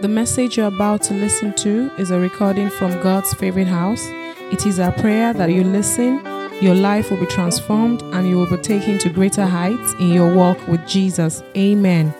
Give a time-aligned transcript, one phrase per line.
[0.00, 4.02] The message you're about to listen to is a recording from God's favorite house.
[4.50, 6.24] It is our prayer that you listen,
[6.62, 10.34] your life will be transformed, and you will be taken to greater heights in your
[10.34, 11.42] walk with Jesus.
[11.54, 12.14] Amen.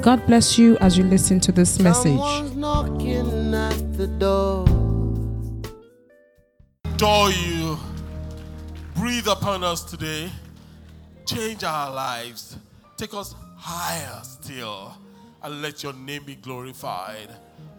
[0.00, 2.12] God bless you as you listen to this message.
[2.12, 4.64] Someone's knocking at the door.
[6.84, 7.76] adore you.
[8.94, 10.30] Breathe upon us today.
[11.26, 12.56] Change our lives.
[12.96, 14.96] Take us higher still.
[15.44, 17.28] And let your name be glorified.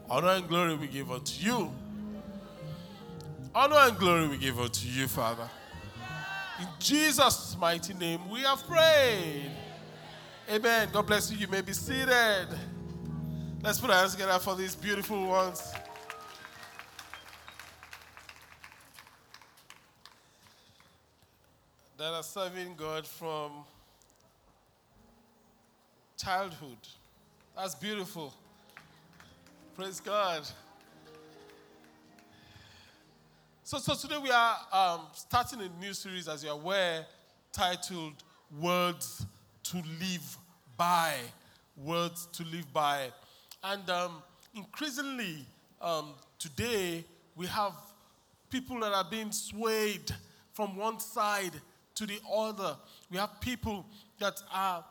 [0.09, 1.71] Honor and glory we give unto you.
[3.53, 5.49] Honor and glory we give unto you, Father.
[6.59, 9.51] In Jesus' mighty name we have prayed.
[10.49, 10.89] Amen.
[10.93, 11.37] God bless you.
[11.37, 12.47] You may be seated.
[13.63, 15.73] Let's put our hands together for these beautiful ones.
[21.97, 23.51] that are serving God from
[26.17, 26.77] childhood.
[27.55, 28.33] That's beautiful.
[29.77, 30.45] Praise God.
[33.63, 37.05] So, so today we are um, starting a new series, as you're aware,
[37.53, 38.25] titled
[38.59, 39.25] Words
[39.63, 40.37] to Live
[40.75, 41.13] By.
[41.77, 43.13] Words to Live By.
[43.63, 44.21] And um,
[44.53, 45.45] increasingly,
[45.81, 47.05] um, today,
[47.37, 47.71] we have
[48.49, 50.11] people that are being swayed
[50.51, 51.53] from one side
[51.95, 52.75] to the other.
[53.09, 53.85] We have people
[54.19, 54.83] that are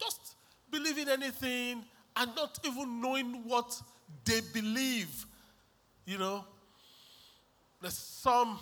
[0.00, 0.36] just
[0.70, 1.84] believing anything
[2.18, 3.80] and not even knowing what
[4.24, 5.26] they believe.
[6.04, 6.44] You know,
[7.80, 8.58] there's some,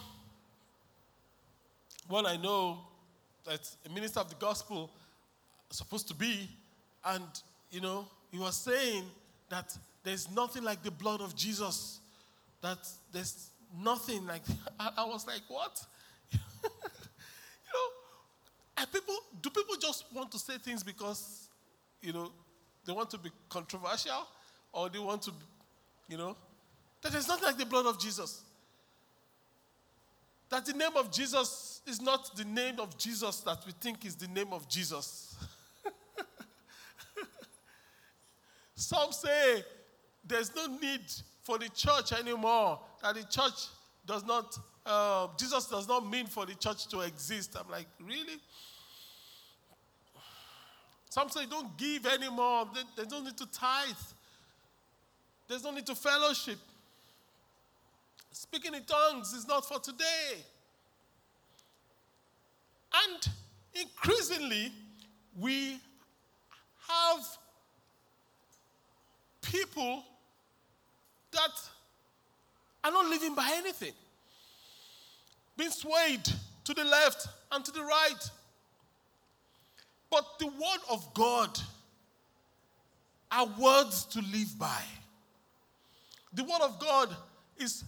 [2.09, 2.79] one I know
[3.47, 4.91] that's a minister of the gospel
[5.71, 6.49] supposed to be,
[7.05, 7.25] and
[7.71, 9.05] you know, he was saying
[9.49, 12.01] that there's nothing like the blood of Jesus.
[12.62, 12.79] That
[13.12, 13.51] there's
[13.83, 14.43] nothing like.
[14.81, 15.84] I, was like, what?
[16.33, 16.39] you
[17.75, 21.49] know, people do people just want to say things because
[22.01, 22.31] you know
[22.87, 24.27] they want to be controversial
[24.73, 25.33] or they want to,
[26.09, 26.37] you know,
[27.03, 28.43] that there's nothing like the blood of Jesus.
[30.48, 34.15] That the name of Jesus is not the name of Jesus that we think is
[34.15, 35.34] the name of Jesus.
[38.75, 39.65] Some say
[40.25, 41.03] there's no need
[41.43, 43.69] for the church anymore, that the church
[44.05, 47.56] does not, uh, Jesus does not mean for the church to exist.
[47.59, 48.41] I'm like, really?
[51.16, 52.69] Some say don't give anymore.
[52.75, 53.97] There- There's no need to tithe.
[55.49, 56.59] There's no need to fellowship.
[58.32, 60.44] Speaking in tongues is not for today.
[62.93, 63.28] And
[63.72, 64.75] increasingly,
[65.38, 65.81] we
[66.87, 67.38] have
[69.41, 70.04] people
[71.31, 71.71] that
[72.84, 73.94] are not living by anything,
[75.56, 76.28] being swayed
[76.65, 78.31] to the left and to the right.
[80.11, 81.59] But the word of God
[83.31, 84.83] are words to live by.
[86.33, 87.15] The word of God
[87.56, 87.84] is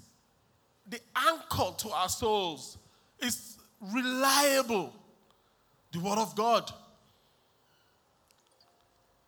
[0.88, 2.78] the anchor to our souls,
[3.18, 4.92] it's reliable.
[5.92, 6.70] The word of God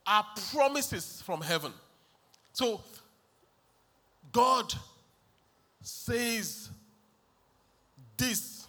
[0.06, 1.72] are promises from heaven.
[2.52, 2.82] So,
[4.32, 4.72] God
[5.80, 6.70] says
[8.16, 8.66] this,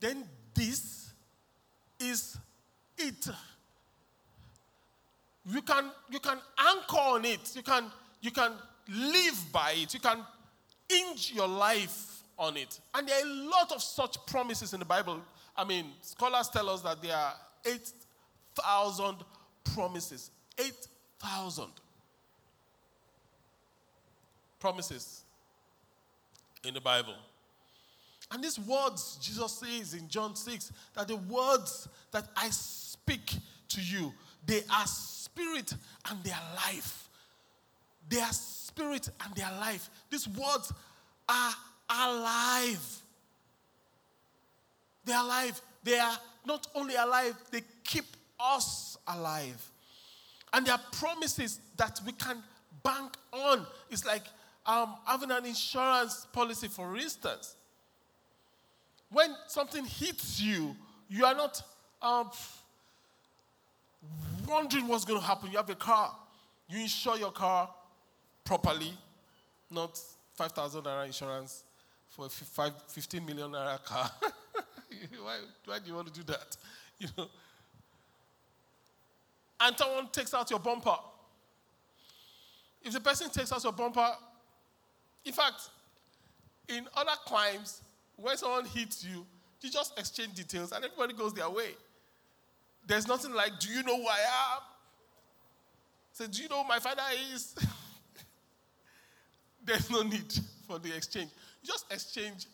[0.00, 1.01] then this
[2.02, 2.38] is
[2.98, 3.28] it.
[5.46, 7.84] You can, you can anchor on it, you can,
[8.20, 8.52] you can
[8.88, 10.18] live by it, you can
[10.88, 12.78] hinge your life on it.
[12.94, 15.20] And there are a lot of such promises in the Bible.
[15.56, 19.16] I mean, scholars tell us that there are 8,000
[19.74, 20.30] promises.
[20.58, 21.66] 8,000
[24.60, 25.22] promises
[26.64, 27.14] in the Bible.
[28.32, 33.34] And these words, Jesus says in John 6, that the words that I speak
[33.68, 34.12] to you,
[34.46, 35.74] they are spirit
[36.08, 37.10] and they are life.
[38.08, 39.90] They are spirit and they are life.
[40.10, 40.72] These words
[41.28, 41.52] are
[41.90, 43.02] alive.
[45.04, 45.60] They are alive.
[45.84, 48.04] They are not only alive, they keep
[48.40, 49.70] us alive.
[50.52, 52.42] And there are promises that we can
[52.82, 53.66] bank on.
[53.90, 54.24] It's like
[54.66, 57.56] um, having an insurance policy, for instance.
[59.12, 60.74] When something hits you,
[61.08, 61.62] you are not
[62.00, 62.30] um,
[64.48, 65.50] wondering what's going to happen.
[65.50, 66.16] You have a car,
[66.68, 67.68] you insure your car
[68.44, 68.92] properly,
[69.70, 70.00] not
[70.34, 71.64] 5,000 naira insurance
[72.08, 74.10] for a five, 15 million naira car.
[75.22, 76.56] why, why do you want to do that?
[76.98, 77.26] You know.
[79.58, 80.94] And someone takes out your bumper.
[82.80, 84.08] If the person takes out your bumper,
[85.24, 85.68] in fact,
[86.68, 87.80] in other crimes,
[88.22, 89.26] when someone hits you,
[89.60, 91.70] you just exchange details and everybody goes their way.
[92.86, 94.18] There's nothing like, do you know who I
[94.54, 94.60] am?
[96.12, 97.02] Say, do you know my father
[97.32, 97.54] is?
[99.64, 100.32] There's no need
[100.66, 101.30] for the exchange.
[101.62, 102.46] You just exchange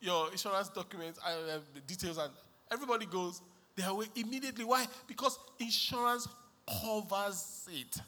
[0.00, 2.30] your insurance documents and uh, the details, and
[2.70, 3.42] everybody goes
[3.74, 4.64] their way immediately.
[4.64, 4.86] Why?
[5.06, 6.28] Because insurance
[6.82, 8.00] covers it.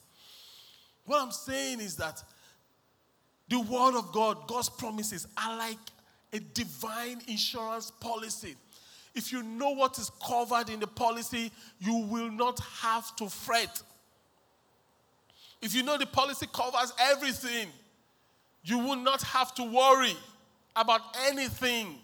[1.05, 2.23] What I'm saying is that
[3.49, 5.79] the word of God, God's promises, are like
[6.33, 8.55] a divine insurance policy.
[9.15, 13.83] If you know what is covered in the policy, you will not have to fret.
[15.61, 17.69] If you know the policy covers everything,
[18.63, 20.15] you will not have to worry
[20.77, 21.97] about anything.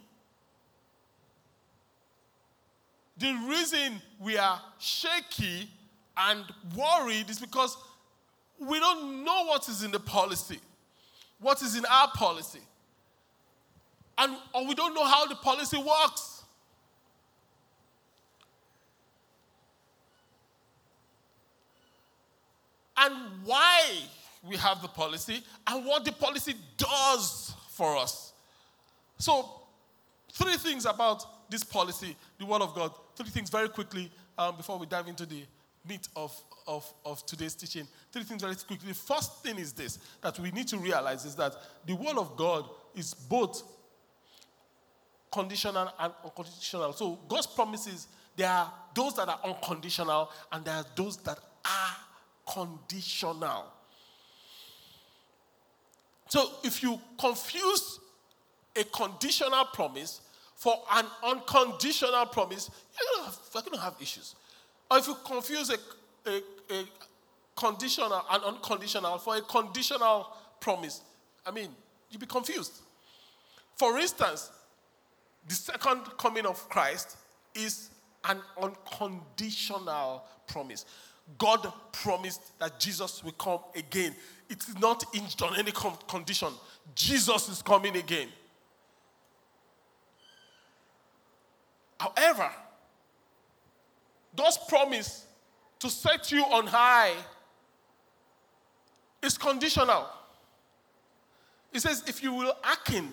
[3.19, 5.69] The reason we are shaky
[6.17, 6.43] and
[6.77, 7.77] worried is because
[8.59, 10.59] we don't know what is in the policy,
[11.41, 12.61] what is in our policy,
[14.19, 16.43] and or we don't know how the policy works.
[22.97, 23.13] And
[23.45, 24.03] why
[24.49, 28.33] we have the policy and what the policy does for us.
[29.19, 29.63] So,
[30.33, 32.93] three things about this policy, the Word of God.
[33.17, 35.43] Three things very quickly um, before we dive into the
[35.87, 36.35] meat of,
[36.67, 37.87] of, of today's teaching.
[38.11, 38.89] Three things very quickly.
[38.89, 41.55] The first thing is this that we need to realize is that
[41.87, 43.63] the Word of God is both
[45.35, 46.93] conditional and unconditional.
[46.93, 51.97] So, God's promises, there are those that are unconditional and there are those that are
[52.53, 53.65] conditional.
[56.29, 58.01] So if you confuse
[58.77, 60.21] a conditional promise
[60.57, 64.35] for an unconditional promise, you're going to have, issues.
[64.91, 65.77] Or if you confuse a,
[66.27, 66.43] a,
[66.75, 66.85] a
[67.57, 70.29] conditional and unconditional for a conditional
[70.61, 71.03] promise,
[71.47, 71.69] I mean,
[72.11, 72.81] you'll be confused.
[73.77, 74.51] For instance,
[75.49, 77.17] the second coming of Christ
[77.55, 77.91] is
[78.25, 80.85] an unconditional promise.
[81.39, 84.15] God promised that Jesus will come again.
[84.49, 86.49] It is not hinged on any condition.
[86.95, 88.29] Jesus is coming again.
[91.99, 92.51] However,
[94.37, 95.27] God's promise
[95.79, 97.13] to set you on high
[99.23, 100.07] is conditional.
[101.73, 103.13] He says, if you will hearken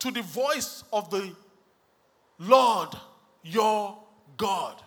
[0.00, 1.32] to the voice of the
[2.38, 2.88] Lord
[3.42, 3.96] your
[4.36, 4.82] God,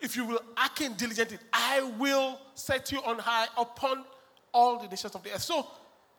[0.00, 4.04] if you will hearken diligently, I will set you on high upon
[4.52, 5.42] all the nations of the earth.
[5.42, 5.66] So,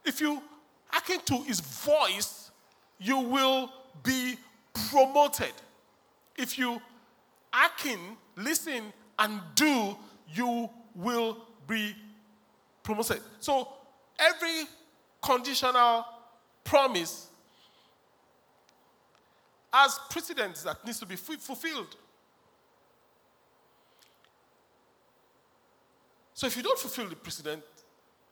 [0.06, 0.42] if you
[0.88, 2.52] hearken to his voice,
[3.00, 3.72] you will
[4.04, 4.36] be
[4.90, 5.54] promoted.
[6.38, 6.82] If you
[7.52, 8.00] hearken,
[8.36, 9.98] listen, and do,
[10.34, 11.96] you will be
[12.84, 13.22] promoted.
[13.40, 13.68] So,
[14.20, 14.68] every
[15.22, 16.06] conditional
[16.72, 17.28] promise
[19.74, 21.98] as precedents that needs to be fulfilled.
[26.34, 27.62] So if you don't fulfill the precedent,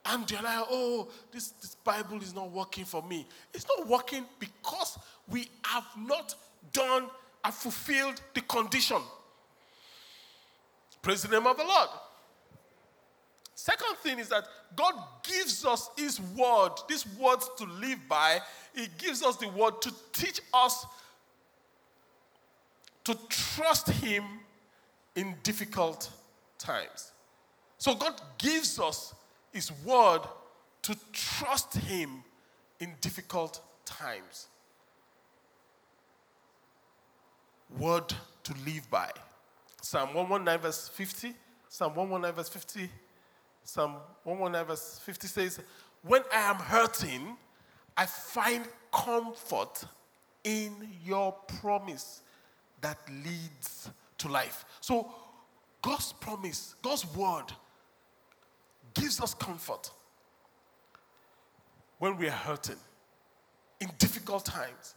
[0.06, 3.28] like, oh, this, this Bible is not working for me.
[3.54, 4.98] It's not working because
[5.28, 6.34] we have not
[6.72, 7.08] done
[7.44, 9.02] and fulfilled the condition.
[11.02, 11.90] Praise the name of the Lord.
[13.54, 14.46] Second thing is that
[14.76, 14.94] God
[15.24, 18.40] gives us His word, these words to live by.
[18.76, 20.86] He gives us the word to teach us
[23.06, 24.24] to trust Him
[25.16, 26.10] in difficult
[26.58, 27.12] times.
[27.78, 29.14] So God gives us
[29.52, 30.22] His word
[30.84, 32.24] to trust Him
[32.80, 34.48] in difficult times.
[37.78, 38.14] Word
[38.44, 39.10] to live by.
[39.82, 41.34] Psalm 119, verse 50.
[41.68, 42.90] Psalm 119, verse 50.
[43.64, 45.60] Psalm 119, verse 50 says,
[46.02, 47.38] When I am hurting,
[47.96, 49.84] I find comfort
[50.44, 50.74] in
[51.06, 52.22] your promise
[52.82, 54.66] that leads to life.
[54.80, 55.14] So,
[55.82, 57.46] God's promise, God's word
[58.94, 59.92] gives us comfort
[62.00, 62.78] when we are hurting,
[63.82, 64.96] in difficult times.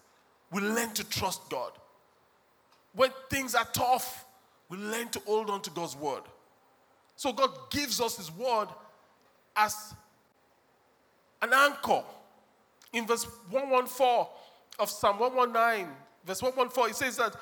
[0.53, 1.73] We learn to trust God.
[2.95, 4.25] When things are tough,
[4.69, 6.23] we learn to hold on to God's word.
[7.23, 8.67] So God gives us His word
[9.55, 9.95] as
[11.41, 12.03] an anchor.
[12.93, 14.27] In verse 114
[14.81, 15.87] of Psalm 119,
[16.27, 17.37] verse 114, it says that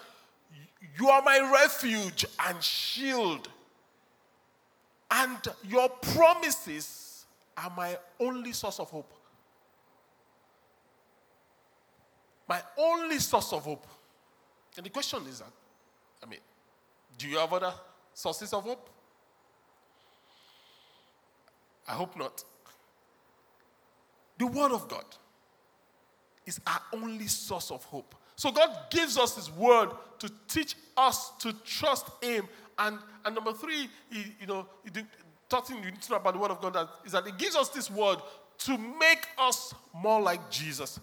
[0.99, 3.49] you are my refuge and shield
[5.11, 7.25] and your promises
[7.57, 9.11] are my only source of hope.
[12.47, 13.87] My only source of hope.
[14.77, 15.53] And the question is that,
[16.23, 16.41] I mean,
[17.17, 17.73] do you have other
[18.13, 18.91] sources of hope?
[21.91, 22.45] I hope not.
[24.39, 25.05] The Word of God
[26.47, 28.15] is our only source of hope.
[28.37, 32.49] So God gives us His Word to teach us to trust Him
[32.81, 35.03] and, and number three, he, you know, he,
[35.51, 37.37] third thing you need to know about the Word of God that, is that it
[37.37, 38.19] gives us this word
[38.59, 40.99] to make us more like Jesus,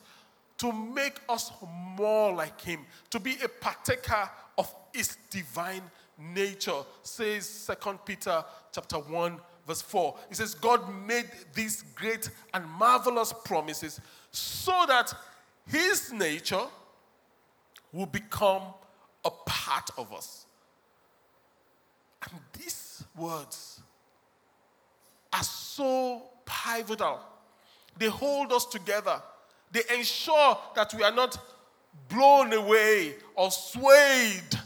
[0.58, 1.51] to make us
[1.96, 2.79] more like Him,
[3.12, 5.84] to be a partaker of His divine
[6.17, 10.16] nature, says Second Peter chapter 1, verse 4.
[10.30, 14.00] He says, God made these great and marvelous promises
[14.32, 15.14] so that
[15.68, 16.66] His nature
[17.92, 18.64] will become
[19.26, 20.46] a part of us.
[22.24, 23.82] And these words
[25.34, 27.20] are so pivotal.
[27.98, 29.22] They hold us together.
[29.72, 31.38] They ensure that we are not
[32.08, 34.58] blown away or swayed.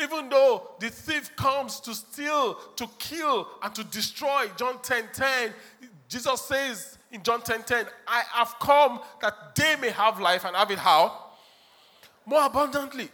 [0.00, 5.52] Even though the thief comes to steal, to kill, and to destroy, John 10 10,
[6.08, 10.54] Jesus says in John 10 10, I have come that they may have life and
[10.54, 11.30] have it how?
[12.24, 13.08] More abundantly.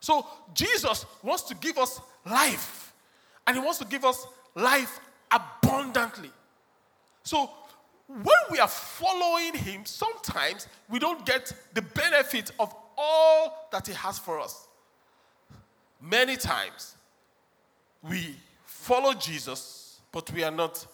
[0.00, 2.92] So Jesus wants to give us life,
[3.46, 5.00] and He wants to give us life
[5.30, 6.30] abundantly.
[7.22, 7.50] So
[8.08, 13.92] when we are following Him, sometimes we don't get the benefit of all that He
[13.94, 14.65] has for us.
[16.00, 16.96] Many times
[18.02, 20.86] we follow Jesus, but we are not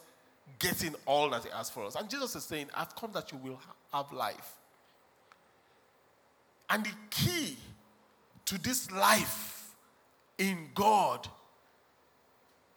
[0.58, 1.96] getting all that He has for us.
[1.96, 3.60] And Jesus is saying, I've come that you will
[3.92, 4.56] have life.
[6.70, 7.56] And the key
[8.46, 9.74] to this life
[10.38, 11.28] in God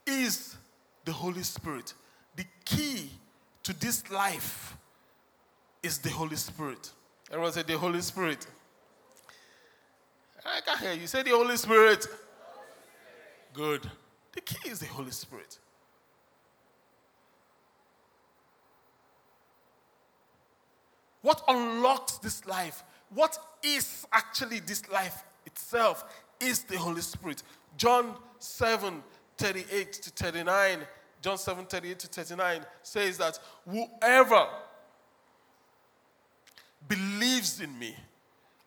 [0.05, 0.57] is
[1.05, 1.93] the Holy Spirit.
[2.35, 3.09] The key
[3.63, 4.75] to this life
[5.81, 6.91] is the Holy Spirit.
[7.31, 8.45] Everyone say the Holy Spirit.
[10.45, 11.07] I can hear you.
[11.07, 12.05] Say the Holy Spirit.
[13.53, 13.89] Good.
[14.33, 15.57] The key is the Holy Spirit.
[21.21, 22.83] What unlocks this life?
[23.09, 26.05] What is actually this life itself?
[26.39, 27.41] Is the Holy Spirit.
[27.77, 29.01] John 7
[29.37, 30.79] 38 to 39,
[31.21, 34.47] John 7 38 to 39 says that whoever
[36.87, 37.95] believes in me,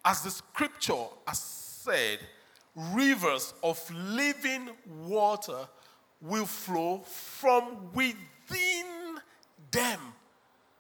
[0.05, 2.19] as the scripture has said,
[2.75, 5.69] rivers of living water
[6.21, 8.87] will flow from within
[9.71, 10.01] them.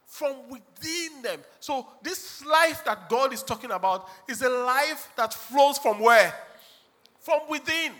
[0.06, 1.40] From within them.
[1.60, 6.34] So, this life that God is talking about is a life that flows from where?
[7.20, 7.92] From within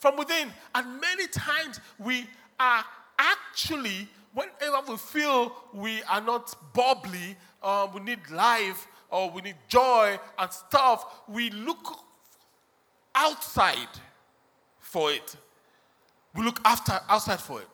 [0.00, 0.50] from within.
[0.74, 2.26] And many times we
[2.58, 2.84] are
[3.18, 9.56] actually, whenever we feel we are not bubbly, uh, we need life, or we need
[9.68, 11.98] joy and stuff, we look
[13.14, 13.88] outside
[14.78, 15.36] for it.
[16.34, 17.68] We look after outside for it.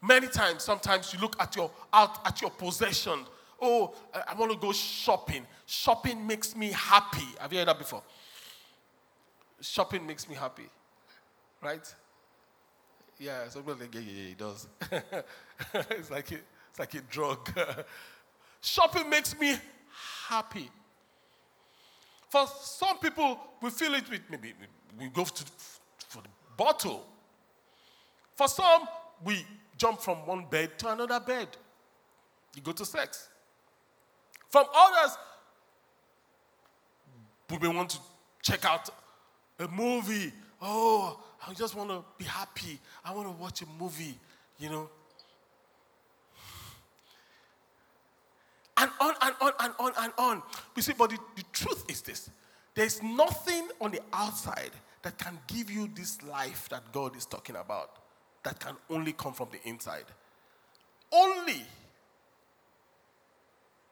[0.00, 3.20] Many times, sometimes you look at your out at your possession.
[3.60, 5.44] Oh, I want to go shopping.
[5.66, 7.26] Shopping makes me happy.
[7.40, 8.02] Have you heard that before?
[9.60, 10.68] Shopping makes me happy
[11.60, 11.94] right?
[13.18, 14.68] Yeah, like, yeah, yeah, yeah, it does.
[15.90, 16.36] it's, like a,
[16.70, 17.50] it's like a drug.
[18.60, 19.56] Shopping makes me
[20.28, 20.70] happy.
[22.28, 24.52] For some people, we feel it with maybe
[24.98, 25.44] we go to,
[26.08, 27.06] for the bottle.
[28.36, 28.86] For some,
[29.24, 29.44] we
[29.76, 31.48] jump from one bed to another bed.
[32.54, 33.28] You go to sex.
[34.48, 35.16] From others,
[37.50, 37.98] we may want to
[38.42, 38.88] check out
[39.58, 40.32] a movie.
[40.60, 42.78] Oh, I just want to be happy.
[43.04, 44.18] I want to watch a movie,
[44.58, 44.90] you know.
[48.76, 50.42] And on and on and on and on.
[50.76, 52.30] You see, but the, the truth is this
[52.74, 54.70] there's nothing on the outside
[55.02, 57.90] that can give you this life that God is talking about
[58.44, 60.04] that can only come from the inside.
[61.12, 61.62] Only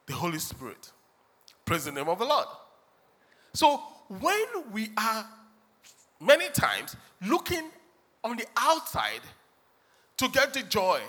[0.07, 0.93] the Holy Spirit.
[1.65, 2.47] Praise the name of the Lord.
[3.55, 5.27] So when we are
[6.21, 7.71] many times looking
[8.27, 9.21] on the outside
[10.17, 11.01] to get the joy.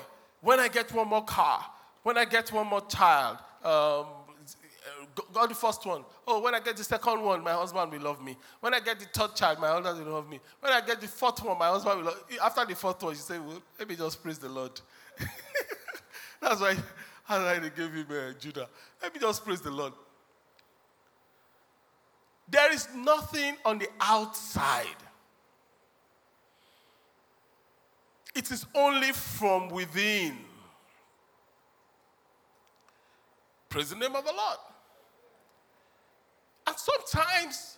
[0.42, 1.66] When I get one more car,
[2.04, 4.06] when I get one more child, um,
[5.34, 6.04] got the first one.
[6.28, 8.38] Oh, when I get the second one, my husband will love me.
[8.60, 10.40] When I get the third child, my husband will love me.
[10.60, 12.38] When I get the fourth one, my husband will love me.
[12.42, 14.80] After the fourth one, you say, well, let me just praise the Lord.
[16.42, 16.84] that's why, that's
[17.28, 18.68] why they gave him uh, Judah.
[19.02, 19.94] Let me just praise the Lord.
[22.50, 24.86] There is nothing on the outside.
[28.34, 30.38] It is only from within.
[33.70, 34.58] Praise the name of the Lord.
[36.68, 37.78] And sometimes,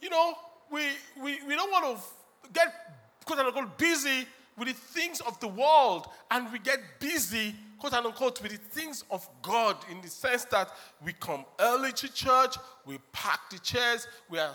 [0.00, 0.34] you know,
[0.70, 0.82] we,
[1.20, 2.72] we, we don't want to get
[3.24, 4.26] quote unquote busy
[4.56, 9.04] with the things of the world and we get busy quote unquote, with the things
[9.10, 10.70] of God in the sense that
[11.04, 14.54] we come early to church, we pack the chairs, we are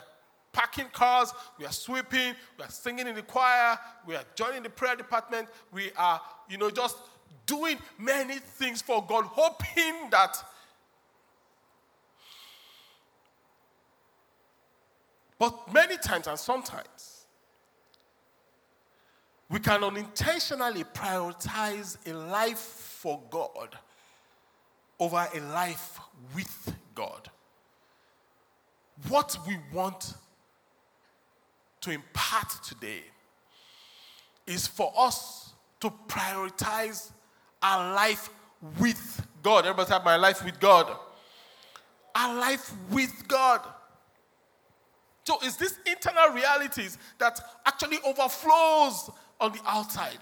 [0.52, 4.70] packing cars, we are sweeping, we are singing in the choir, we are joining the
[4.70, 6.98] prayer department, we are, you know, just
[7.46, 10.38] doing many things for God, hoping that
[15.44, 17.26] But many times and sometimes,
[19.50, 23.78] we can unintentionally prioritize a life for God
[24.98, 26.00] over a life
[26.34, 27.30] with God.
[29.10, 30.14] What we want
[31.82, 33.04] to impart today
[34.48, 37.12] is for us to prioritize
[37.62, 38.30] our life
[38.80, 39.66] with God.
[39.66, 40.88] Everybody have my life with God.
[42.16, 43.60] Our life with God.
[45.26, 50.20] So it's these internal realities that actually overflows on the outside.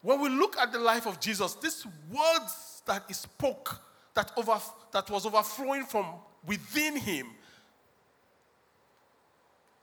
[0.00, 3.80] When we look at the life of Jesus, these words that he spoke,
[4.14, 4.58] that, over,
[4.92, 6.06] that was overflowing from
[6.46, 7.26] within him,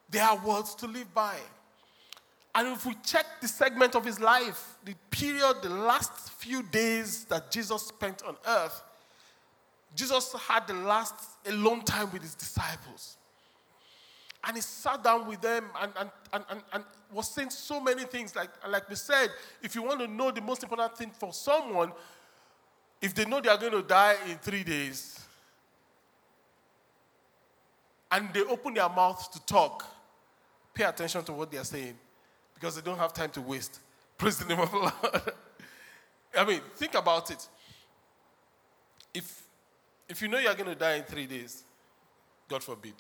[0.10, 1.36] they are words to live by.
[2.56, 7.26] And if we check the segment of his life, the period, the last few days
[7.26, 8.82] that Jesus spent on earth,
[9.96, 11.16] Jesus had the last
[11.48, 13.18] alone time with his disciples.
[14.44, 18.04] And he sat down with them and, and, and, and, and was saying so many
[18.04, 18.36] things.
[18.36, 19.30] Like, like we said,
[19.64, 21.92] if you want to know the most important thing for someone,
[23.02, 25.20] if they know they are going to die in three days,
[28.12, 29.86] and they open their mouth to talk,
[30.74, 31.98] pay attention to what they are saying
[32.54, 33.80] because they don't have time to waste.
[34.18, 34.94] Praise the name of the Lord.
[36.38, 37.48] I mean, think about it.
[39.14, 39.45] If
[40.08, 41.64] if you know you're going to die in three days,
[42.48, 42.94] God forbid.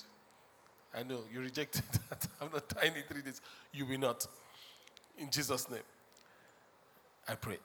[0.93, 2.27] I know you rejected that.
[2.41, 3.41] I'm not dying in three days.
[3.74, 4.25] You will not.
[5.17, 5.79] In Jesus' name,
[7.27, 7.57] I pray.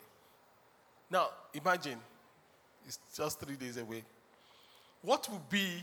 [1.11, 1.99] Now, imagine
[2.87, 4.05] it's just three days away.
[5.03, 5.83] What would be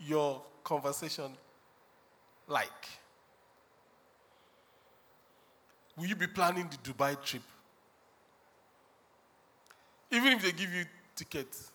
[0.00, 1.30] your conversation
[2.48, 2.68] like?
[5.96, 7.42] Will you be planning the Dubai trip?
[10.10, 10.84] Even if they give you
[11.16, 11.71] tickets,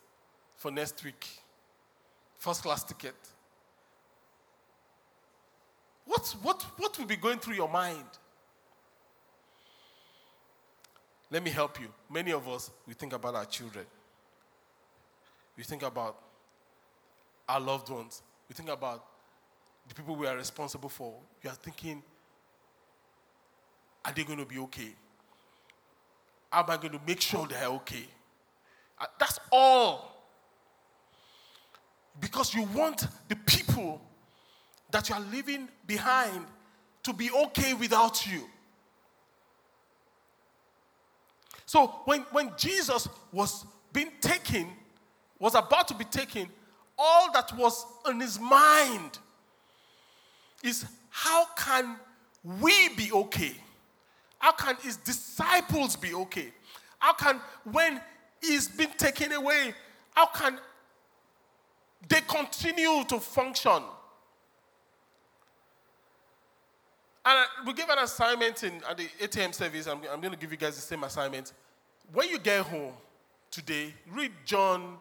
[0.68, 1.26] for next week.
[2.38, 3.16] First class ticket.
[6.06, 8.04] What, what, what will be going through your mind?
[11.32, 11.88] Let me help you.
[12.12, 13.86] Many of us, we think about our children.
[15.56, 16.18] We think about
[17.48, 18.22] our loved ones.
[18.50, 19.06] We think about
[19.88, 21.14] the people we are responsible for.
[21.42, 22.04] We are thinking,
[24.04, 24.92] are they going to be okay?
[26.52, 28.06] How am I going to make sure they are okay?
[29.00, 30.17] Uh, that's all
[32.20, 34.02] because you want the people
[34.92, 36.46] that you are leaving behind
[37.04, 38.42] to be okay without you.
[41.66, 44.68] So when, when Jesus was being taken,
[45.40, 46.48] was about to be taken,
[46.98, 49.20] all that was in his mind
[50.64, 51.98] is how can
[52.62, 53.54] we be okay?
[54.40, 56.54] How can his disciples be okay?
[57.00, 57.40] How can,
[57.72, 58.02] when
[58.42, 59.74] he's been taken away,
[60.12, 60.60] how can
[62.08, 63.82] they continue to function.
[67.26, 69.88] And we give an assignment in at the ATM service.
[69.88, 71.52] I'm, I'm going to give you guys the same assignment.
[72.14, 72.94] When you get home
[73.52, 74.98] today, read John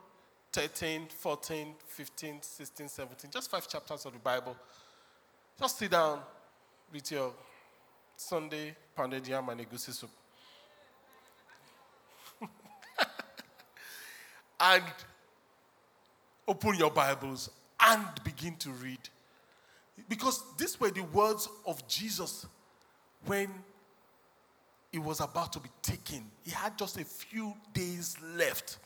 [0.52, 4.56] 13, 14, 15, 16, 17, just five chapters of the Bible.
[5.60, 6.20] Just sit down
[6.92, 7.32] with your
[8.16, 10.10] Sunday pounded yam and egusi soup.
[14.60, 14.82] and
[16.48, 18.98] open your Bibles and begin to read.
[20.08, 22.46] Because these were the words of Jesus
[23.24, 23.48] when
[24.92, 26.24] he was about to be taken.
[26.42, 28.78] He had just a few days left.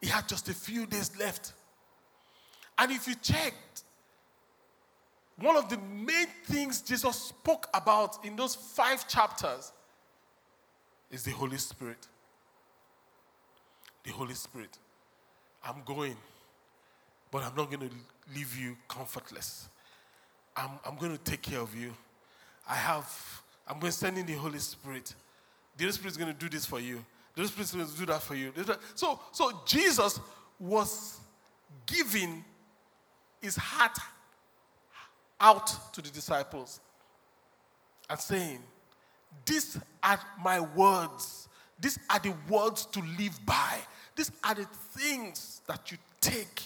[0.00, 1.52] He had just a few days left.
[2.78, 3.84] And if you checked,
[5.36, 9.72] one of the main things Jesus spoke about in those five chapters
[11.10, 12.06] is the Holy Spirit.
[14.04, 14.78] The Holy Spirit.
[15.64, 16.16] I'm going,
[17.30, 17.94] but I'm not going to
[18.34, 19.68] leave you comfortless.
[20.56, 21.92] I'm, I'm going to take care of you.
[22.68, 25.14] I have, I'm going to send in the Holy Spirit.
[25.76, 27.04] The Holy Spirit is going to do this for you.
[27.34, 28.52] The Holy Spirit is going to do that for you.
[28.94, 30.20] So, so Jesus
[30.58, 31.20] was
[31.86, 32.44] giving
[33.40, 33.96] his heart
[35.40, 36.80] out to the disciples
[38.08, 38.58] and saying,
[39.46, 41.48] These are my words.
[41.80, 43.78] These are the words to live by.
[44.20, 44.66] These are the
[44.98, 46.64] things that you take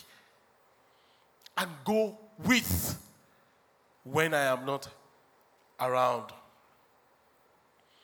[1.57, 3.01] and go with
[4.03, 4.89] when I am not
[5.79, 6.33] around.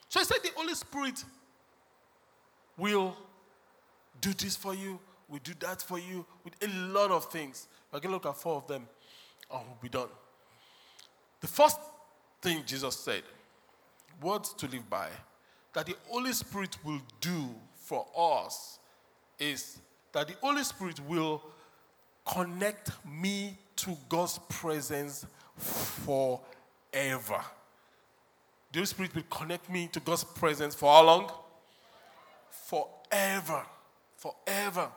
[0.08, 1.24] So I said the Holy Spirit
[2.78, 3.16] will
[4.20, 7.66] do this for you, We do that for you with a lot of things.
[7.90, 8.86] Going to look at four of them
[9.52, 10.10] and we'll be done.
[11.40, 11.80] The first
[12.40, 13.24] thing Jesus said,
[14.22, 15.08] words to live by,
[15.72, 18.76] that the Holy Spirit will do for us
[19.40, 19.78] is
[20.12, 21.42] that the Holy Spirit will
[22.24, 25.26] connect me to God's presence
[25.56, 26.42] forever.
[28.72, 31.32] The Holy Spirit will connect me to God's presence for how long?
[32.50, 33.64] Forever.
[34.16, 34.88] Forever.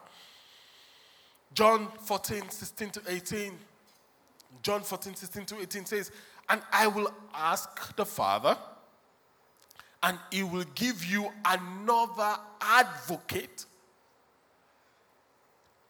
[1.54, 3.54] John 14, 16 to 18.
[4.62, 6.12] John 14, 16 to 18 says,
[6.50, 8.58] And I will ask the Father,
[10.02, 13.66] and he will give you another advocate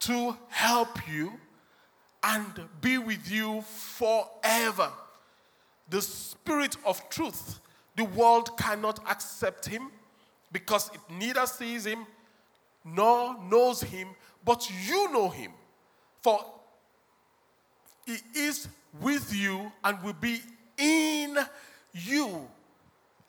[0.05, 1.33] to help you
[2.23, 2.45] and
[2.81, 4.91] be with you forever.
[5.89, 7.59] The Spirit of truth,
[7.95, 9.91] the world cannot accept him
[10.51, 12.05] because it neither sees him
[12.85, 14.09] nor knows him,
[14.43, 15.51] but you know him.
[16.21, 16.39] For
[18.05, 18.67] he is
[19.01, 20.41] with you and will be
[20.77, 21.37] in
[21.93, 22.47] you.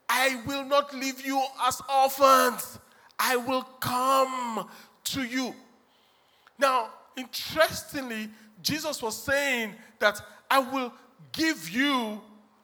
[0.08, 2.78] I will not leave you as orphans.
[3.18, 4.68] I will come
[5.04, 5.54] to you.
[6.58, 8.28] Now, interestingly,
[8.62, 10.92] Jesus was saying that I will
[11.32, 12.20] give you,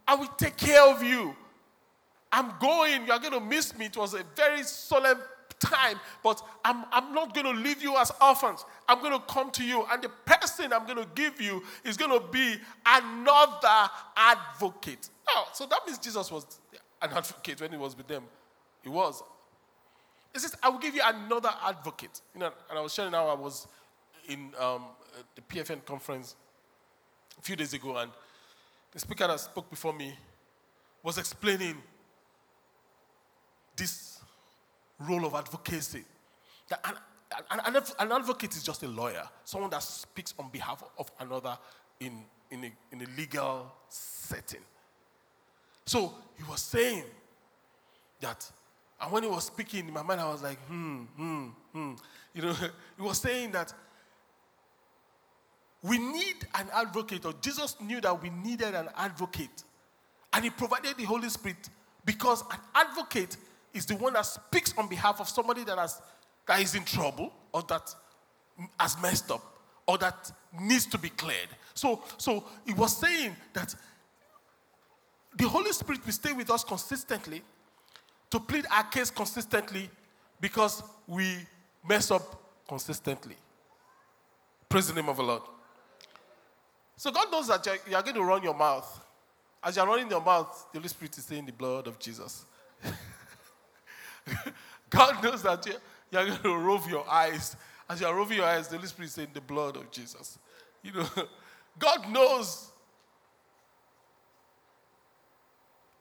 [0.06, 1.34] I will take care of you.
[2.32, 3.86] I'm going, you're going to miss me.
[3.86, 5.18] It was a very solemn
[5.58, 8.64] time, but I'm, I'm not going to leave you as orphans.
[8.88, 11.96] I'm going to come to you, and the person I'm going to give you is
[11.96, 15.10] going to be another advocate.
[15.52, 16.46] So that means Jesus was
[17.02, 18.24] an advocate when he was with them.
[18.82, 19.22] He was.
[20.32, 22.20] He says, I will give you another advocate.
[22.34, 23.66] You know, and I was sharing how I was
[24.30, 24.84] in um,
[25.34, 26.36] the PFN conference
[27.38, 28.10] a few days ago, and
[28.92, 30.14] the speaker that spoke before me
[31.02, 31.76] was explaining
[33.76, 34.20] this
[34.98, 36.04] role of advocacy.
[36.68, 41.10] That an, an, an, advocate is just a lawyer, someone that speaks on behalf of
[41.18, 41.58] another
[41.98, 44.60] in, in, a, in a legal setting.
[45.86, 47.04] So he was saying
[48.20, 48.50] that,
[49.00, 51.94] and when he was speaking in my mind, I was like, hmm, hmm, hmm.
[52.34, 52.52] You know,
[52.96, 53.72] he was saying that
[55.82, 59.64] we need an advocate, or Jesus knew that we needed an advocate.
[60.32, 61.68] And he provided the Holy Spirit
[62.04, 63.36] because an advocate
[63.72, 66.00] is the one that speaks on behalf of somebody that, has,
[66.46, 67.94] that is in trouble or that
[68.78, 69.42] has messed up
[69.86, 71.48] or that needs to be cleared.
[71.74, 73.74] So, so he was saying that
[75.36, 77.42] the Holy Spirit will stay with us consistently
[78.30, 79.88] to plead our case consistently
[80.40, 81.36] because we
[81.88, 83.36] mess up consistently.
[84.68, 85.42] Praise the name of the Lord.
[87.00, 89.00] So God knows that you are going to run your mouth.
[89.64, 92.44] As you're running your mouth, the Holy Spirit is saying the blood of Jesus.
[94.90, 95.66] God knows that
[96.10, 97.56] you're going to rove your eyes.
[97.88, 100.38] As you're roving your eyes, the Holy Spirit is saying the blood of Jesus.
[100.82, 101.08] You know,
[101.78, 102.70] God knows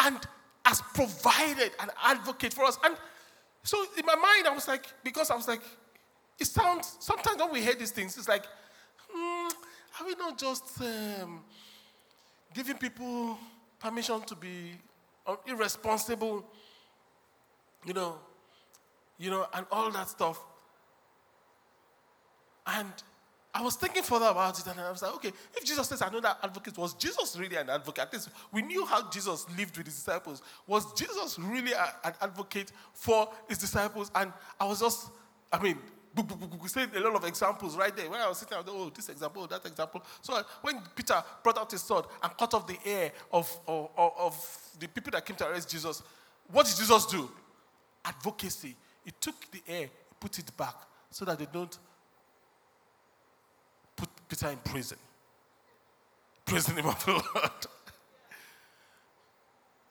[0.02, 0.18] and
[0.66, 2.78] has provided an advocate for us.
[2.84, 2.98] And
[3.64, 5.62] so in my mind, I was like, because I was like,
[6.38, 8.44] it sounds, sometimes when we hear these things, it's like,
[10.00, 11.42] are we not just um,
[12.54, 13.38] giving people
[13.80, 14.72] permission to be
[15.48, 16.46] irresponsible,
[17.86, 18.18] you know,
[19.18, 20.40] you know, and all that stuff?
[22.66, 22.92] And
[23.54, 26.36] I was thinking further about it, and I was like, okay, if Jesus says another
[26.42, 28.06] advocate, was Jesus really an advocate?
[28.06, 30.42] At least we knew how Jesus lived with his disciples.
[30.68, 34.12] Was Jesus really a, an advocate for his disciples?
[34.14, 35.10] And I was just,
[35.52, 35.80] I mean,
[36.68, 38.10] saying a lot of examples right there.
[38.10, 40.04] When I was sitting, I was oh, this example, that example.
[40.22, 43.90] So uh, when Peter brought out his sword and cut off the ear of, of,
[43.98, 46.02] of the people that came to arrest Jesus,
[46.52, 47.30] what did Jesus do?
[48.04, 48.76] Advocacy.
[49.04, 49.88] He took the he
[50.20, 50.76] put it back
[51.10, 51.78] so that they don't
[53.96, 54.98] put Peter in prison.
[56.46, 57.52] Praise the of the Lord.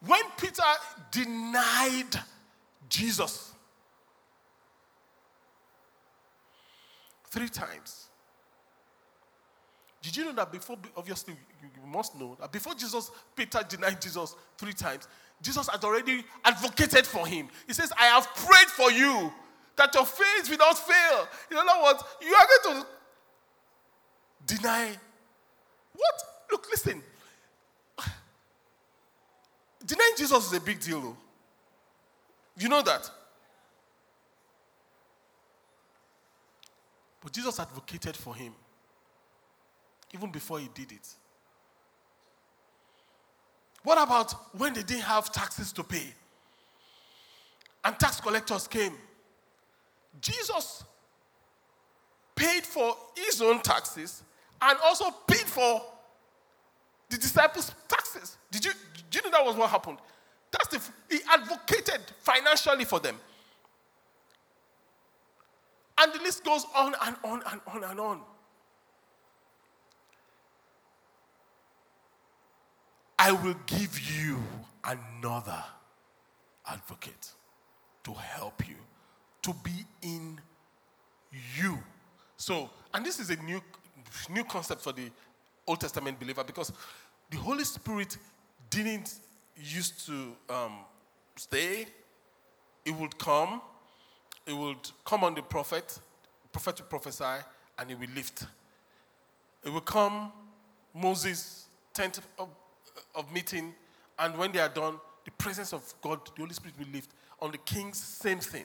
[0.07, 0.63] When Peter
[1.11, 2.21] denied
[2.89, 3.48] Jesus
[7.31, 8.09] three times,
[10.03, 14.37] did you know that before, obviously, you, must know that before Jesus, Peter denied Jesus
[14.57, 15.09] three times,
[15.43, 17.49] Jesus had already advocated for him.
[17.67, 19.33] He says, I have prayed for you
[19.77, 21.29] that your faith will not fail.
[21.51, 22.87] In other words, you are going to
[24.49, 24.97] Deny.
[25.95, 26.23] What?
[26.51, 27.03] Look, listen.
[29.87, 31.17] Denying Jesus is a big deal, though.
[32.57, 33.11] You know that?
[37.21, 38.55] But Jesus advocated for him
[40.15, 41.07] even before he did it.
[43.83, 46.13] What about when they didn't have taxes to pay?
[47.85, 48.93] And tax collectors came.
[50.21, 50.85] Jesus
[52.35, 54.23] paid for his own taxes
[54.61, 55.83] and also paid for
[57.09, 58.37] the disciples' taxes.
[58.51, 58.73] Did you,
[59.11, 59.99] did you know that was what happened?
[60.51, 63.17] That's the, he advocated financially for them.
[66.01, 68.21] And the list goes on and on and on and on.
[73.19, 74.39] I will give you
[74.85, 75.63] another
[76.67, 77.33] advocate
[78.05, 78.77] to help you,
[79.43, 80.41] to be in
[81.57, 81.79] you.
[82.37, 83.61] So, and this is a new,
[84.31, 85.11] new concept for the
[85.67, 86.73] Old Testament believer because
[87.29, 88.17] the Holy Spirit
[88.71, 89.17] didn't
[89.57, 90.79] used to um,
[91.37, 91.87] stay.
[92.85, 93.61] It would come.
[94.49, 96.01] It would come on the prophet.
[96.51, 97.45] Prophet to prophesy,
[97.79, 98.47] and it will lift.
[99.63, 100.33] It will come.
[100.95, 102.49] Moses tent of,
[103.15, 103.75] of meeting,
[104.19, 107.11] and when they are done, the presence of God, the Holy Spirit will lift.
[107.41, 108.65] On the kings, same thing.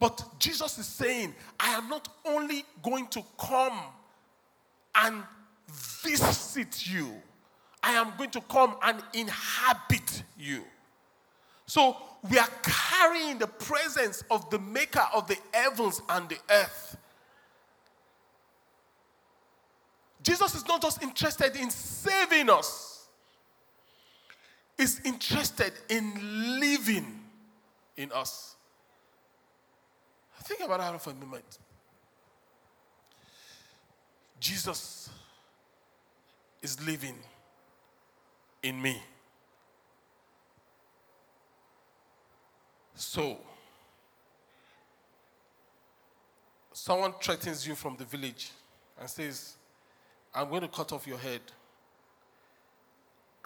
[0.00, 3.78] But Jesus is saying, I am not only going to come
[4.94, 5.22] and
[5.68, 7.12] visit you,
[7.82, 10.64] I am going to come and inhabit you.
[11.66, 11.96] So
[12.28, 16.96] we are carrying the presence of the maker of the heavens and the earth.
[20.22, 23.06] Jesus is not just interested in saving us,
[24.76, 27.20] he's interested in living
[27.96, 28.56] in us.
[30.42, 31.58] Think about that for a moment.
[34.38, 35.10] Jesus
[36.62, 37.16] is living
[38.62, 39.00] in me.
[42.96, 43.36] So,
[46.72, 48.50] someone threatens you from the village
[48.98, 49.56] and says,
[50.34, 51.42] I'm going to cut off your head.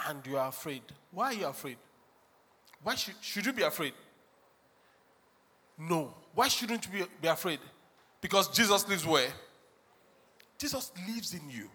[0.08, 0.82] And you are afraid.
[1.10, 1.76] Why are you afraid?
[2.82, 3.92] Why should, should you be afraid?
[5.76, 6.14] No.
[6.34, 7.58] Why shouldn't you be, be afraid?
[8.20, 9.28] Because Jesus lives where?
[10.58, 11.68] Jesus lives in you.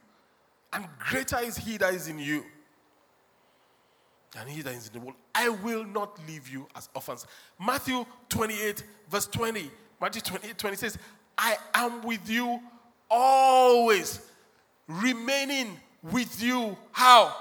[0.71, 2.45] And greater is he that is in you
[4.35, 5.15] than he that is in the world.
[5.33, 7.25] I will not leave you as orphans.
[7.59, 9.71] Matthew 28, verse 20.
[9.99, 10.97] Matthew 28, 20 says,
[11.37, 12.59] I am with you
[13.09, 14.19] always,
[14.87, 15.79] remaining
[16.11, 16.77] with you.
[16.91, 17.33] How?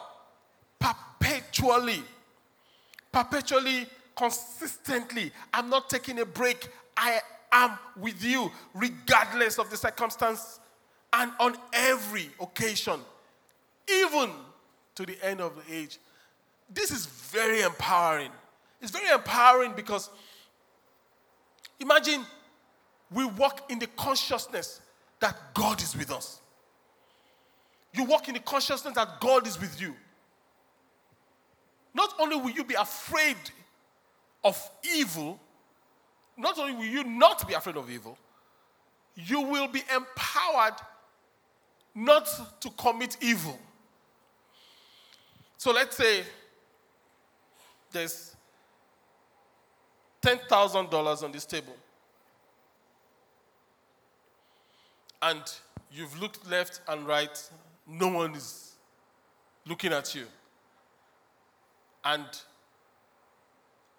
[0.78, 2.02] Perpetually.
[3.12, 5.32] Perpetually, consistently.
[5.52, 6.68] I'm not taking a break.
[6.96, 7.20] I
[7.52, 10.60] am with you, regardless of the circumstance
[11.12, 13.00] and on every occasion,
[13.88, 14.30] even
[14.94, 15.98] to the end of the age.
[16.72, 18.30] This is very empowering.
[18.80, 20.10] It's very empowering because
[21.80, 22.24] imagine
[23.10, 24.80] we walk in the consciousness
[25.20, 26.40] that God is with us.
[27.92, 29.94] You walk in the consciousness that God is with you.
[31.94, 33.36] Not only will you be afraid
[34.42, 34.58] of
[34.96, 35.38] evil,
[36.36, 38.18] not only will you not be afraid of evil,
[39.14, 40.74] you will be empowered
[41.94, 42.28] not
[42.60, 43.58] to commit evil.
[45.56, 46.24] So let's say
[47.94, 48.36] there's
[50.20, 51.74] $10,000 on this table.
[55.22, 55.42] And
[55.90, 57.50] you've looked left and right,
[57.88, 58.72] no one is
[59.66, 60.26] looking at you.
[62.04, 62.26] And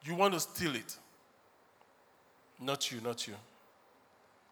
[0.03, 0.97] you want to steal it.
[2.61, 3.33] Not you, not you.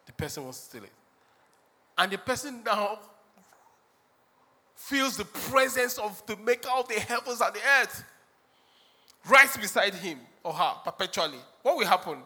[0.07, 0.91] The person wants to steal it.
[1.97, 2.97] And the person now
[4.75, 8.03] feels the presence of the maker of the heavens and the earth
[9.29, 12.17] right beside him or her perpetually, what will happen?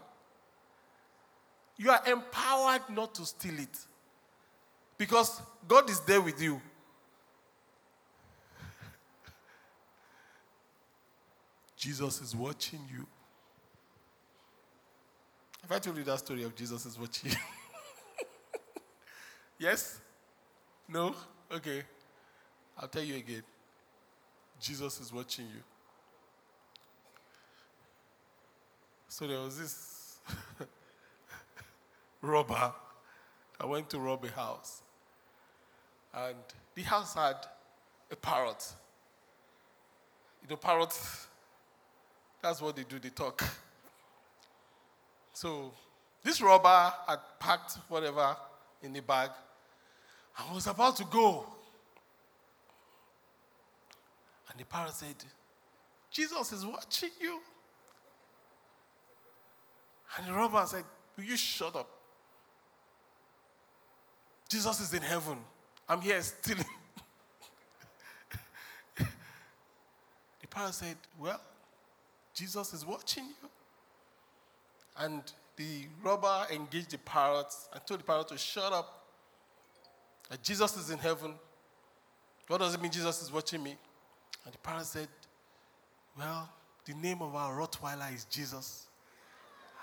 [1.78, 3.78] You are empowered not to steal it
[4.98, 6.60] because God is there with you.
[11.78, 13.06] Jesus is watching you.
[15.62, 17.38] Have I told you that story of Jesus is watching you?
[19.60, 20.00] yes?
[20.88, 21.14] No?
[21.52, 21.84] Okay.
[22.80, 23.44] I'll tell you again.
[24.60, 25.62] Jesus is watching you.
[29.17, 30.19] So there was this
[32.21, 32.71] robber
[33.58, 34.84] that went to rob a house.
[36.13, 36.36] And
[36.75, 37.38] the house had
[38.12, 38.63] a parrot.
[40.43, 41.25] You know, parrots,
[42.43, 43.43] that's what they do, they talk.
[45.34, 45.71] So
[46.21, 48.38] this robber had packed whatever
[48.84, 49.32] in the bag
[50.38, 51.43] and was about to go.
[54.51, 55.15] And the parrot said,
[56.12, 57.41] Jesus is watching you.
[60.17, 60.84] And the robber said,
[61.15, 61.89] Will you shut up?
[64.49, 65.38] Jesus is in heaven.
[65.88, 66.65] I'm here stealing.
[68.97, 71.41] the parrot said, Well,
[72.34, 73.49] Jesus is watching you.
[74.99, 75.21] And
[75.56, 79.06] the robber engaged the parrot and told the parrot to shut up.
[80.30, 81.34] that Jesus is in heaven.
[82.47, 83.75] What does it mean Jesus is watching me?
[84.45, 85.10] And the parent said,
[86.17, 86.49] Well,
[86.86, 88.87] the name of our Rottweiler is Jesus.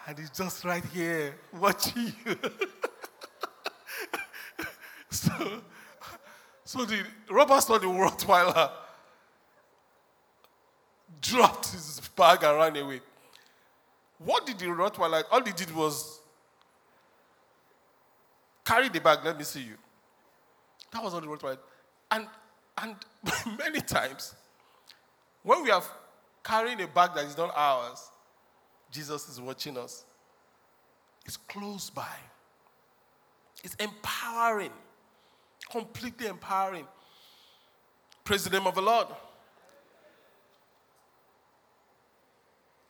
[0.06, 2.36] And he's just right here watching you.
[5.10, 5.62] so,
[6.64, 8.70] so the robber saw the Rottweiler,
[11.22, 13.00] dropped his bag and ran away.
[14.18, 16.20] What did the Rottweiler, all he did was
[18.64, 19.76] carry the bag, let me see you.
[20.92, 21.58] That was all the Rottweiler.
[22.10, 22.26] And,
[22.78, 22.96] and
[23.58, 24.34] many times,
[25.42, 25.82] when we are
[26.42, 28.10] carrying a bag that is not ours,
[28.94, 30.04] Jesus is watching us.
[31.26, 32.06] It's close by.
[33.64, 34.70] It's empowering,
[35.68, 36.86] completely empowering.
[38.22, 39.08] Praise the name of the Lord.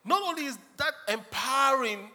[0.03, 2.11] Not only is that empowering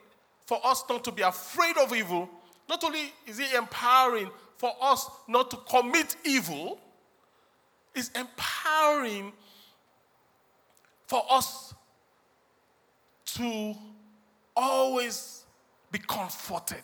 [0.46, 2.30] for us not to be afraid of evil,
[2.68, 6.78] not only is it empowering for us not to commit evil,
[7.92, 9.32] it's empowering
[11.08, 11.74] for us
[13.34, 13.74] to
[14.56, 15.44] always
[15.90, 16.82] be comforted,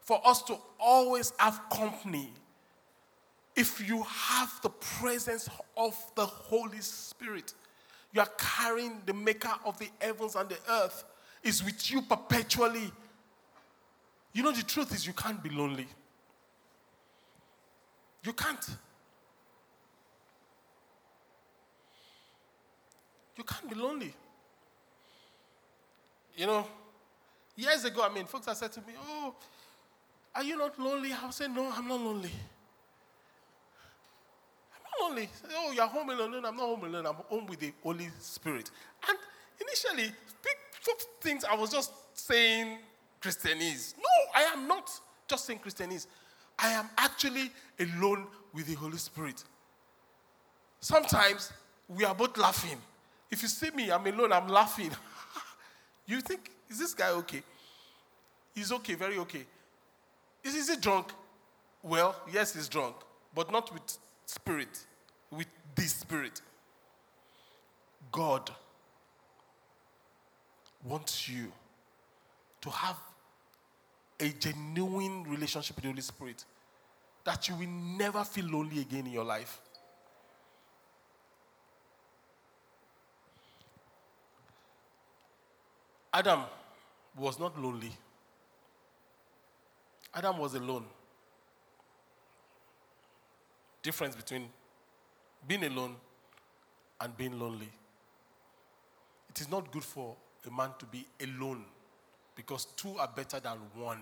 [0.00, 2.32] for us to always have company.
[3.54, 7.54] If you have the presence of the Holy Spirit,
[8.12, 11.04] you are carrying the maker of the heavens and the earth,
[11.42, 12.90] is with you perpetually.
[14.32, 15.86] You know, the truth is, you can't be lonely.
[18.24, 18.68] You can't.
[23.36, 24.14] You can't be lonely.
[26.36, 26.66] You know,
[27.56, 29.34] years ago, I mean, folks have said to me, Oh,
[30.34, 31.12] are you not lonely?
[31.12, 32.30] I say, No, I'm not lonely.
[34.74, 35.28] I'm not lonely.
[35.32, 36.34] Say, oh, you're home alone.
[36.34, 37.06] I'm not home alone.
[37.06, 38.70] I'm home with the Holy Spirit.
[39.08, 39.18] And
[39.60, 40.56] initially, big
[41.20, 42.78] things I was just saying
[43.22, 43.94] Christianese.
[43.96, 44.90] No, I am not
[45.26, 46.06] just saying Christianese.
[46.58, 49.42] I am actually alone with the Holy Spirit.
[50.80, 51.52] Sometimes
[51.88, 52.78] we are both laughing.
[53.30, 54.90] If you see me, I'm alone, I'm laughing.
[56.06, 57.42] you think, is this guy okay?
[58.54, 59.44] He's okay, very okay.
[60.42, 61.12] Is, is he drunk?
[61.82, 62.96] Well, yes, he's drunk,
[63.34, 63.82] but not with
[64.24, 64.84] spirit,
[65.30, 66.40] with this spirit.
[68.10, 68.50] God
[70.84, 71.52] wants you
[72.60, 72.96] to have
[74.20, 76.44] a genuine relationship with the Holy Spirit
[77.24, 79.60] that you will never feel lonely again in your life.
[86.16, 86.40] Adam
[87.18, 87.92] was not lonely.
[90.14, 90.86] Adam was alone.
[93.82, 94.48] Difference between
[95.46, 95.94] being alone
[97.02, 97.68] and being lonely.
[99.28, 101.66] It is not good for a man to be alone
[102.34, 104.00] because two are better than one.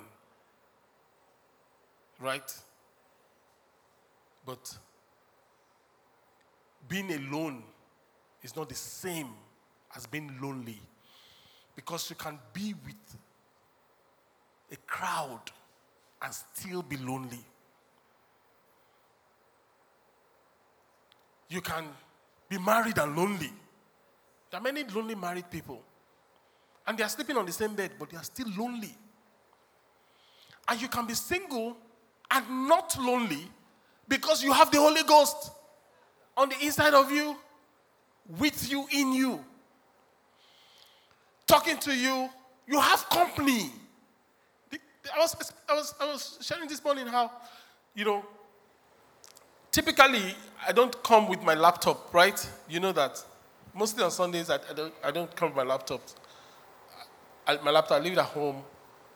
[2.20, 2.56] Right?
[4.46, 4.72] But
[6.88, 7.64] being alone
[8.40, 9.30] is not the same
[9.96, 10.78] as being lonely.
[11.76, 13.16] Because you can be with
[14.72, 15.50] a crowd
[16.22, 17.44] and still be lonely.
[21.48, 21.84] You can
[22.48, 23.52] be married and lonely.
[24.50, 25.82] There are many lonely married people.
[26.86, 28.94] And they are sleeping on the same bed, but they are still lonely.
[30.68, 31.76] And you can be single
[32.30, 33.46] and not lonely
[34.08, 35.50] because you have the Holy Ghost
[36.36, 37.36] on the inside of you,
[38.38, 39.44] with you, in you
[41.46, 42.28] talking to you,
[42.66, 43.70] you have company.
[45.14, 47.30] I was, I was, I was sharing this morning how,
[47.94, 48.24] you know,
[49.70, 50.34] typically
[50.66, 52.48] I don't come with my laptop, right?
[52.68, 53.22] You know that.
[53.74, 56.00] Mostly on Sundays, I, I don't, I don't come with my laptop.
[57.46, 58.62] I, my laptop, I leave it at home.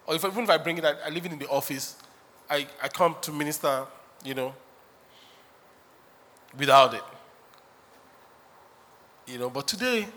[0.06, 1.96] Or if, even if I bring it, I, I leave it in the office.
[2.50, 3.86] I, I come to minister,
[4.24, 4.54] you know,
[6.56, 7.02] without it.
[9.26, 10.08] You know, but today,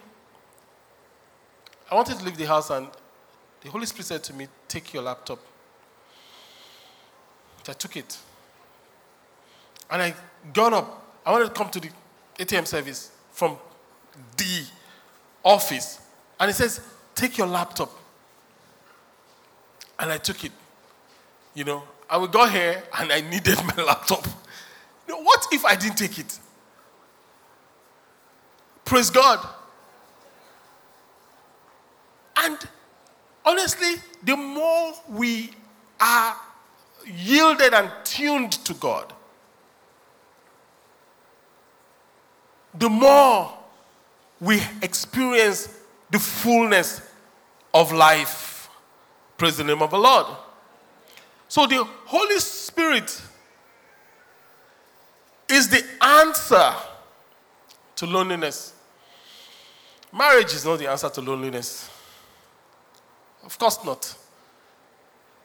[1.92, 2.88] I wanted to leave the house, and
[3.62, 5.40] the Holy Spirit said to me, Take your laptop.
[7.64, 8.18] So I took it.
[9.90, 10.16] And I
[10.54, 11.20] got up.
[11.26, 11.90] I wanted to come to the
[12.40, 13.58] ATM service from
[14.38, 14.64] the
[15.44, 16.00] office.
[16.40, 16.80] And he says,
[17.14, 17.92] Take your laptop.
[20.00, 20.54] And I took it.
[21.54, 24.26] You know, I would go here and I needed my laptop.
[25.08, 26.40] You know, what if I didn't take it?
[28.86, 29.46] Praise God.
[32.44, 32.58] And
[33.46, 35.52] honestly, the more we
[36.00, 36.36] are
[37.06, 39.14] yielded and tuned to God,
[42.74, 43.58] the more
[44.40, 45.78] we experience
[46.10, 47.02] the fullness
[47.74, 48.70] of life.
[49.38, 50.26] Praise the name of the Lord.
[51.48, 53.22] So the Holy Spirit
[55.50, 56.74] is the answer
[57.98, 58.74] to loneliness.
[60.12, 61.90] Marriage is not the answer to loneliness.
[63.44, 64.16] Of course not.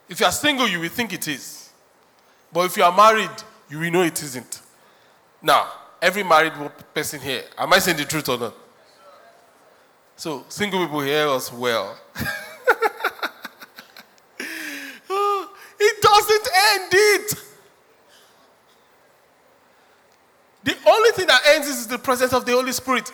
[0.09, 1.71] If you are single, you will think it is.
[2.53, 3.31] But if you are married,
[3.69, 4.61] you will know it isn't.
[5.43, 5.71] Now,
[6.01, 6.53] every married
[6.95, 8.55] person here, am I saying the truth or not?
[10.17, 11.99] So, single people hear us well.
[15.79, 17.35] it doesn't end it.
[20.65, 23.13] The only thing that ends is the presence of the Holy Spirit.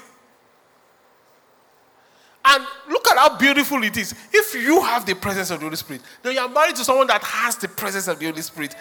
[2.45, 4.15] And look at how beautiful it is.
[4.33, 7.07] If you have the presence of the Holy Spirit, then you are married to someone
[7.07, 8.75] that has the presence of the Holy Spirit.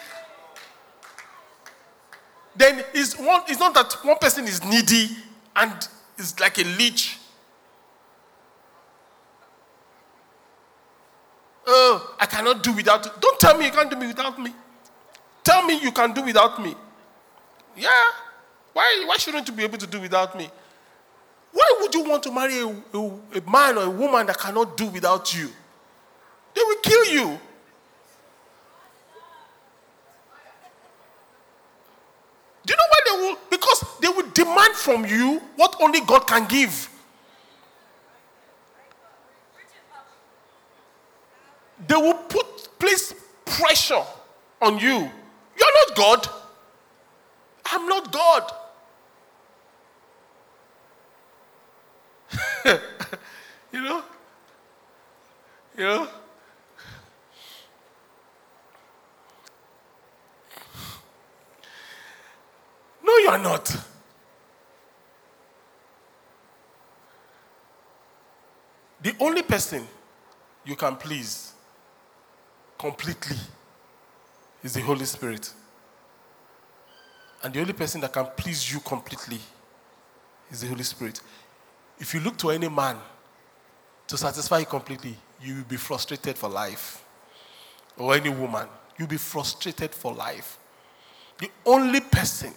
[2.55, 5.09] Then it's, one, it's not that one person is needy
[5.55, 7.17] and is like a leech.
[11.67, 13.05] Oh, I cannot do without.
[13.05, 13.11] you.
[13.19, 14.53] Don't tell me you can't do me without me.
[15.43, 16.75] Tell me you can do without me.
[17.77, 17.89] Yeah.
[18.73, 20.49] Why, why shouldn't you be able to do without me?
[21.51, 24.77] Why would you want to marry a, a, a man or a woman that cannot
[24.77, 25.49] do without you?
[26.55, 27.39] They will kill you.
[32.63, 33.37] Do you know why they will?
[33.49, 36.89] Because they will demand from you what only God can give.
[41.87, 43.13] They will put place
[43.45, 44.03] pressure
[44.61, 44.97] on you.
[44.99, 46.27] You're not God.
[47.65, 48.51] I'm not God.
[53.81, 54.03] You know?
[55.77, 56.07] You know?
[63.03, 63.75] No, you are not.
[69.01, 69.87] The only person
[70.63, 71.53] you can please
[72.77, 73.37] completely
[74.63, 75.51] is the Holy Spirit.
[77.43, 79.39] And the only person that can please you completely
[80.51, 81.19] is the Holy Spirit.
[81.97, 82.97] If you look to any man
[84.11, 87.01] to satisfy you completely, you will be frustrated for life.
[87.97, 90.59] Or any woman, you'll be frustrated for life.
[91.37, 92.51] The only person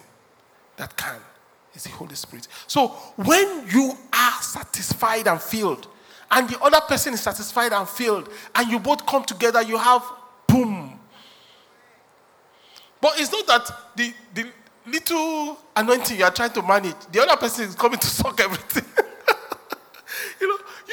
[0.75, 1.15] that can
[1.73, 2.49] is the Holy Spirit.
[2.67, 5.87] So when you are satisfied and filled,
[6.29, 10.03] and the other person is satisfied and filled, and you both come together, you have
[10.47, 10.99] boom.
[12.99, 14.51] But it's not that the, the
[14.85, 18.83] little anointing you are trying to manage, the other person is coming to suck everything.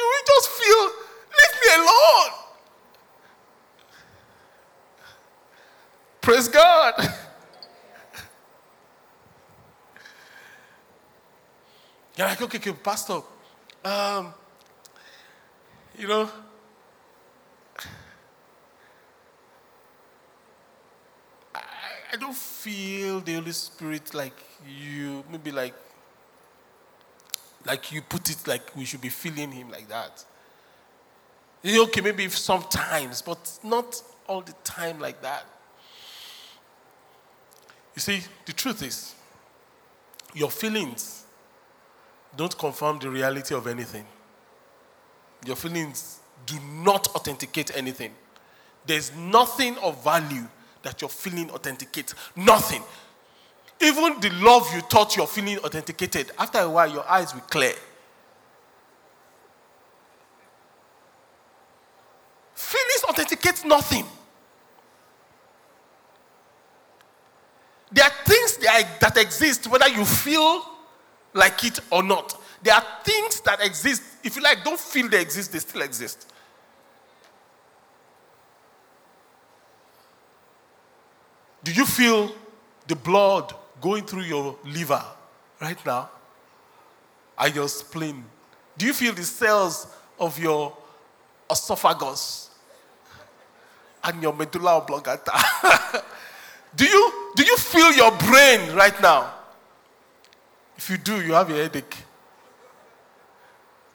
[0.03, 0.85] you will just feel,
[1.39, 2.33] leave me alone.
[6.21, 6.95] Praise God.
[12.17, 13.21] You're like, okay, okay, Pastor,
[13.85, 14.35] um,
[15.99, 16.29] you know,
[21.55, 21.61] I,
[22.13, 24.37] I don't feel the Holy Spirit like
[24.67, 25.75] you, maybe like,
[27.67, 30.25] like you put it like we should be feeling Him like that.
[31.65, 35.45] Okay, maybe sometimes, but not all the time like that.
[37.95, 39.15] You see, the truth is,
[40.35, 41.25] your feelings
[42.37, 44.07] don't confirm the reality of anything.
[45.45, 48.13] Your feelings do not authenticate anything.
[48.87, 50.49] There's nothing of value
[50.83, 52.15] that your feeling authenticates.
[52.35, 52.83] Nothing.
[53.81, 57.75] Even the love you thought you're feeling authenticated, after a while, your eyes will clear.
[62.55, 64.07] Feelings authenticate nothing.
[67.91, 70.65] There are things that exist whether you feel
[71.35, 72.41] like it or not.
[72.63, 74.03] There are things that exist.
[74.23, 76.33] If you like, don't feel they exist, they still exist.
[81.65, 82.33] Do you feel
[82.87, 85.03] the blood going through your liver
[85.61, 86.09] right now?
[87.39, 88.25] And your spleen?
[88.79, 89.87] Do you feel the cells
[90.19, 90.75] of your
[91.51, 92.51] esophagus
[94.05, 95.33] and your medulla oblongata?
[96.75, 99.35] do, you, do you feel your brain right now?
[100.77, 101.97] If you do, you have a headache.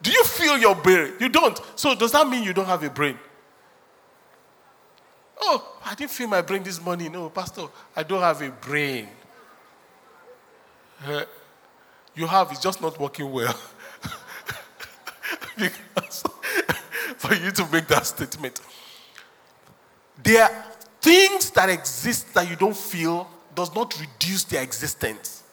[0.02, 1.14] Do you feel your brain?
[1.20, 1.60] You don't.
[1.76, 3.18] So does that mean you don't have a brain?
[5.40, 7.12] Oh, I didn't feel my brain this morning.
[7.12, 7.64] No, Pastor,
[7.96, 9.08] I don't have a brain.
[11.06, 11.24] Uh,
[12.16, 13.56] you have, it's just not working well.
[15.58, 16.24] because
[17.18, 18.62] for you to make that statement.
[20.24, 20.66] There are
[21.02, 25.43] things that exist that you don't feel does not reduce their existence,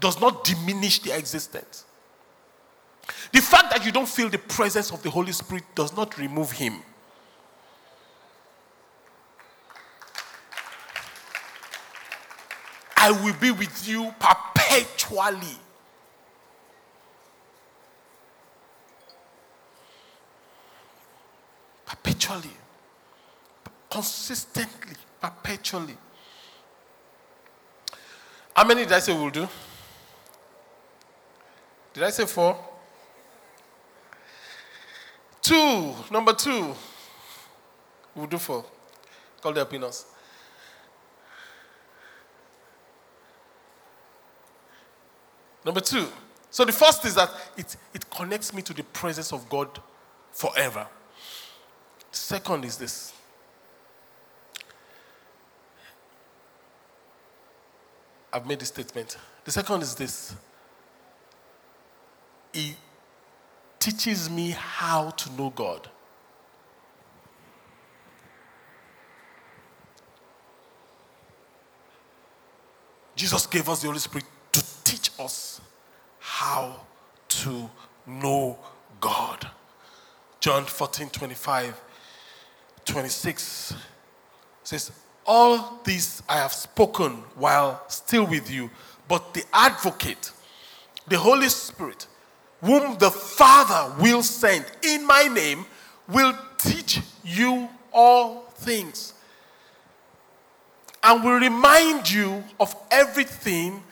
[0.00, 1.84] does not diminish their existence.
[3.32, 6.52] The fact that you don't feel the presence of the Holy Spirit does not remove
[6.52, 6.82] him.
[13.04, 15.58] I will be with you perpetually.
[21.84, 22.50] Perpetually.
[23.90, 24.94] Consistently.
[25.20, 25.96] Perpetually.
[28.54, 29.48] How many did I say we'll do?
[31.94, 32.56] Did I say four?
[35.40, 35.92] Two.
[36.08, 36.72] Number two.
[38.14, 38.64] We'll do four.
[39.40, 40.06] Call the opinions.
[45.64, 46.06] Number two.
[46.50, 49.68] So the first is that it, it connects me to the presence of God
[50.32, 50.86] forever.
[52.10, 53.12] Second is this.
[58.32, 59.16] I've made this statement.
[59.44, 60.34] The second is this.
[62.54, 62.76] It
[63.78, 65.88] teaches me how to know God.
[73.14, 74.24] Jesus gave us the Holy Spirit
[75.22, 75.60] us
[76.18, 76.80] how
[77.28, 77.70] to
[78.06, 78.58] know
[79.00, 79.48] God.
[80.40, 81.80] John 14, 25,
[82.84, 83.74] 26
[84.64, 84.92] says,
[85.24, 88.70] All this I have spoken while still with you,
[89.08, 90.32] but the advocate,
[91.06, 92.06] the Holy Spirit,
[92.60, 95.64] whom the Father will send in my name,
[96.08, 99.14] will teach you all things
[101.02, 103.82] and will remind you of everything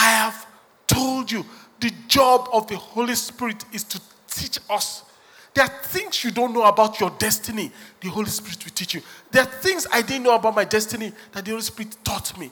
[0.00, 0.46] I have
[0.86, 1.44] told you.
[1.78, 5.04] The job of the Holy Spirit is to teach us.
[5.52, 7.70] There are things you don't know about your destiny,
[8.00, 9.02] the Holy Spirit will teach you.
[9.30, 12.50] There are things I didn't know about my destiny that the Holy Spirit taught me.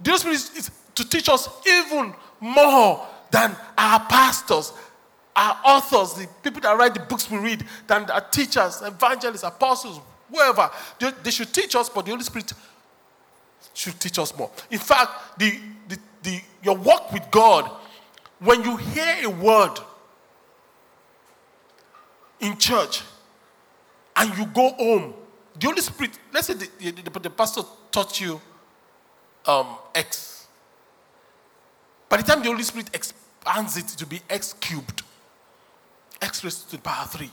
[0.00, 4.72] The Holy Spirit is to teach us even more than our pastors,
[5.36, 10.00] our authors, the people that write the books we read, than our teachers, evangelists, apostles,
[10.30, 10.70] whoever.
[10.98, 12.52] They, they should teach us, but the Holy Spirit
[13.74, 14.50] should teach us more.
[14.70, 17.70] In fact, the, the, the, your walk with God,
[18.40, 19.78] when you hear a word
[22.40, 23.02] in church
[24.16, 25.14] and you go home,
[25.58, 28.40] the Holy Spirit, let's say the, the, the pastor taught you
[29.46, 30.46] um, X.
[32.08, 35.02] By the time the Holy Spirit expands it to be X cubed,
[36.20, 37.30] X raised to the power 3.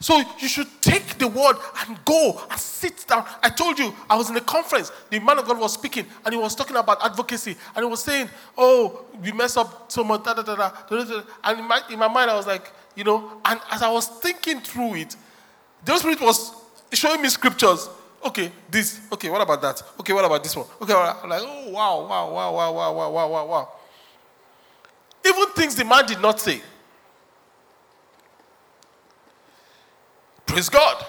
[0.00, 3.26] So you should take the word and go and sit down.
[3.42, 4.90] I told you, I was in a conference.
[5.10, 7.54] The man of God was speaking and he was talking about advocacy.
[7.76, 10.24] And he was saying, Oh, we mess up so much.
[10.24, 11.22] Da, da, da, da, da, da.
[11.44, 14.08] And in my, in my mind, I was like, You know, and as I was
[14.08, 15.16] thinking through it,
[15.84, 16.54] the Holy Spirit was
[16.92, 17.90] showing me scriptures.
[18.24, 19.00] Okay, this.
[19.12, 19.82] Okay, what about that?
[20.00, 20.66] Okay, what about this one?
[20.80, 23.68] Okay, I'm like, Oh, wow, wow, wow, wow, wow, wow, wow, wow, wow.
[25.26, 26.62] Even things the man did not say.
[30.50, 31.06] Praise God.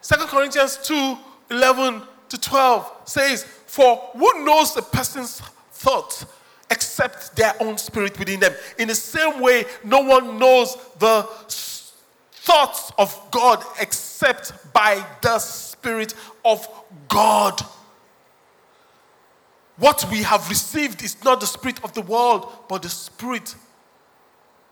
[0.00, 1.18] Second Corinthians 2
[1.50, 5.42] 11 to 12 says, For who knows a person's
[5.72, 6.24] thoughts
[6.70, 8.54] except their own spirit within them?
[8.78, 11.28] In the same way, no one knows the
[12.32, 16.66] thoughts of God except by the Spirit of
[17.08, 17.60] God.
[19.76, 23.54] What we have received is not the Spirit of the world, but the Spirit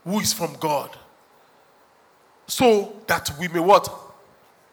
[0.03, 0.97] who is from God
[2.47, 3.93] so that we may what?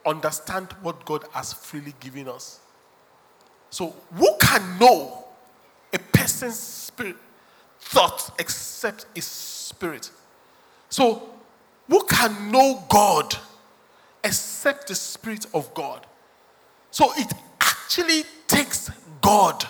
[0.05, 2.59] Understand what God has freely given us.
[3.69, 5.25] So, who can know
[5.93, 7.15] a person's spirit
[7.79, 10.11] thoughts except his spirit?
[10.89, 11.29] So,
[11.89, 13.35] who can know God
[14.23, 16.05] except the Spirit of God?
[16.91, 19.65] So, it actually takes God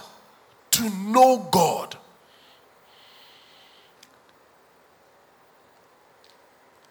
[0.71, 1.95] to know God.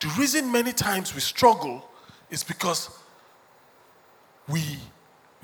[0.02, 1.88] The reason many times we struggle
[2.28, 2.90] is because
[4.48, 4.60] we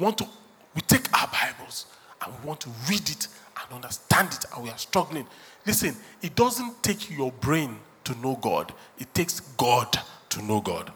[0.01, 0.27] want to,
[0.75, 1.87] we take our Bibles
[2.21, 5.29] and we want to read it and understand it and we are struggling.
[5.65, 9.97] Listen, it doesn't take your brain to know God, it takes God
[10.31, 10.93] to know God.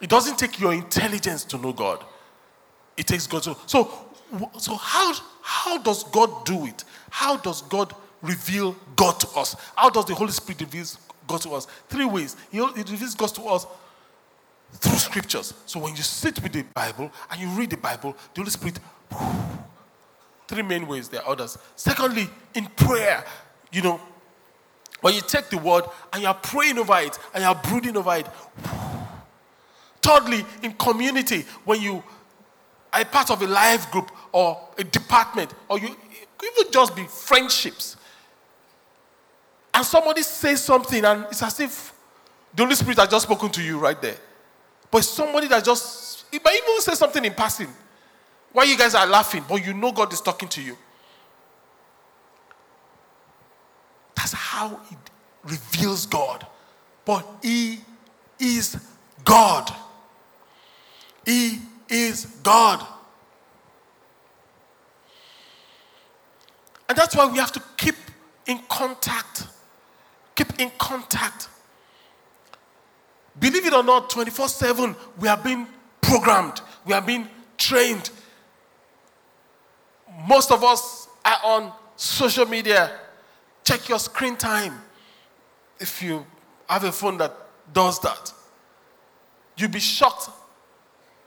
[0.00, 2.04] It doesn't take your intelligence to know God.
[2.96, 3.56] It takes God to.
[3.66, 3.90] So,
[4.58, 6.84] so how, how does God do it?
[7.10, 9.56] How does God reveal God to us?
[9.74, 10.86] How does the Holy Spirit reveal
[11.26, 11.66] God to us?
[11.88, 12.36] Three ways.
[12.50, 13.66] He, he reveals God to us
[14.74, 15.54] through scriptures.
[15.66, 18.78] So when you sit with the Bible and you read the Bible, the Holy Spirit,
[20.48, 21.58] three main ways, there are others.
[21.76, 23.24] Secondly, in prayer,
[23.70, 24.00] you know,
[25.00, 27.96] when you take the word and you are praying over it and you are brooding
[27.96, 28.26] over it.
[30.00, 32.02] Thirdly, in community, when you
[32.92, 37.96] are part of a life group or a department, or you even just be friendships,
[39.74, 41.92] and somebody says something, and it's as if
[42.54, 44.16] the Holy Spirit has just spoken to you right there.
[44.90, 47.68] But somebody that just, it might even say something in passing,
[48.52, 50.76] Why you guys are laughing, but you know God is talking to you.
[54.14, 54.98] That's how it
[55.44, 56.46] reveals God.
[57.04, 57.80] But He
[58.38, 58.78] is
[59.24, 59.74] God.
[61.24, 61.58] He
[61.88, 62.86] is God.
[66.88, 67.94] And that's why we have to keep
[68.46, 69.46] in contact.
[70.34, 71.48] Keep in contact.
[73.38, 75.66] Believe it or not, 24 7, we are being
[76.00, 78.10] programmed, we are being trained.
[80.26, 82.90] Most of us are on social media.
[83.64, 84.74] Check your screen time
[85.78, 86.26] if you
[86.68, 87.34] have a phone that
[87.72, 88.32] does that.
[89.56, 90.28] You'll be shocked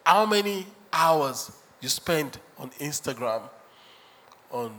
[0.05, 1.51] how many hours
[1.81, 3.41] you spend on Instagram,
[4.51, 4.75] on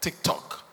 [0.00, 0.64] TikTok.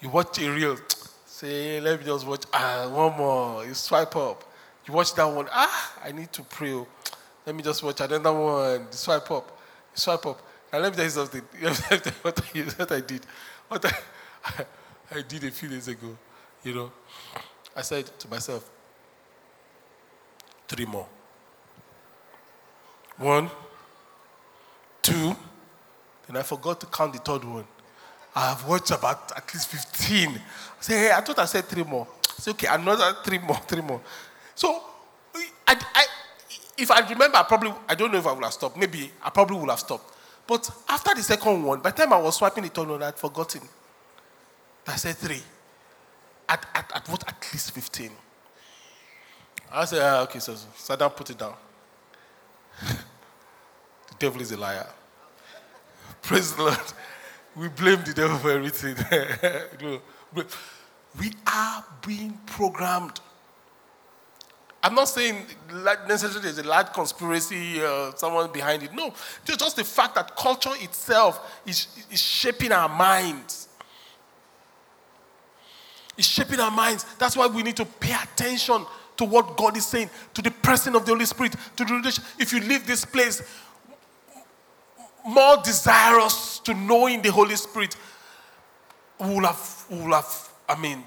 [0.00, 0.76] You watch a reel,
[1.26, 3.64] say, let me just watch ah, one more.
[3.64, 4.44] You swipe up.
[4.86, 6.72] You watch that one, ah, I need to pray.
[6.72, 6.86] oh.
[7.46, 8.80] Let me just watch another one.
[8.80, 9.46] You swipe up.
[9.94, 10.42] You swipe up.
[10.72, 11.42] And let me tell you something.
[12.22, 13.22] What, I, what I did.
[13.68, 14.64] What I,
[15.18, 16.16] I did a few days ago.
[16.64, 16.92] You know,
[17.76, 18.68] I said to myself,
[20.66, 21.06] three more.
[23.16, 23.48] One,
[25.02, 25.36] two,
[26.26, 27.64] then I forgot to count the third one.
[28.34, 30.28] I have watched about at least 15.
[30.28, 30.40] I
[30.80, 32.06] say, hey, I thought I said three more.
[32.46, 34.00] I okay, another three more, three more.
[34.54, 34.82] So,
[35.66, 36.06] I, I,
[36.76, 38.76] if I remember, I probably, I don't know if I would have stopped.
[38.76, 40.12] Maybe I probably would have stopped.
[40.46, 43.06] But after the second one, by the time I was swiping the third one, I
[43.06, 43.62] had forgotten.
[44.86, 45.42] I said three.
[46.48, 47.26] At, at, at what?
[47.26, 48.10] At least 15.
[49.72, 51.54] I said, ah, okay, so, so down, put it down.
[52.86, 54.86] the devil is a liar.
[56.26, 56.78] Praise the Lord.
[57.54, 58.96] We blame the devil for everything.
[61.18, 63.20] We are being programmed.
[64.82, 65.46] I'm not saying
[66.06, 68.92] necessarily there's a large conspiracy, uh, someone behind it.
[68.92, 69.14] No,
[69.44, 73.68] just just the fact that culture itself is, is shaping our minds.
[76.18, 77.06] It's shaping our minds.
[77.18, 78.84] That's why we need to pay attention
[79.16, 82.20] to what God is saying, to the person of the Holy Spirit, to the.
[82.38, 83.42] If you leave this place
[85.26, 87.96] more desirous to knowing the Holy Spirit,
[89.18, 91.02] we will have, we will have, I mean,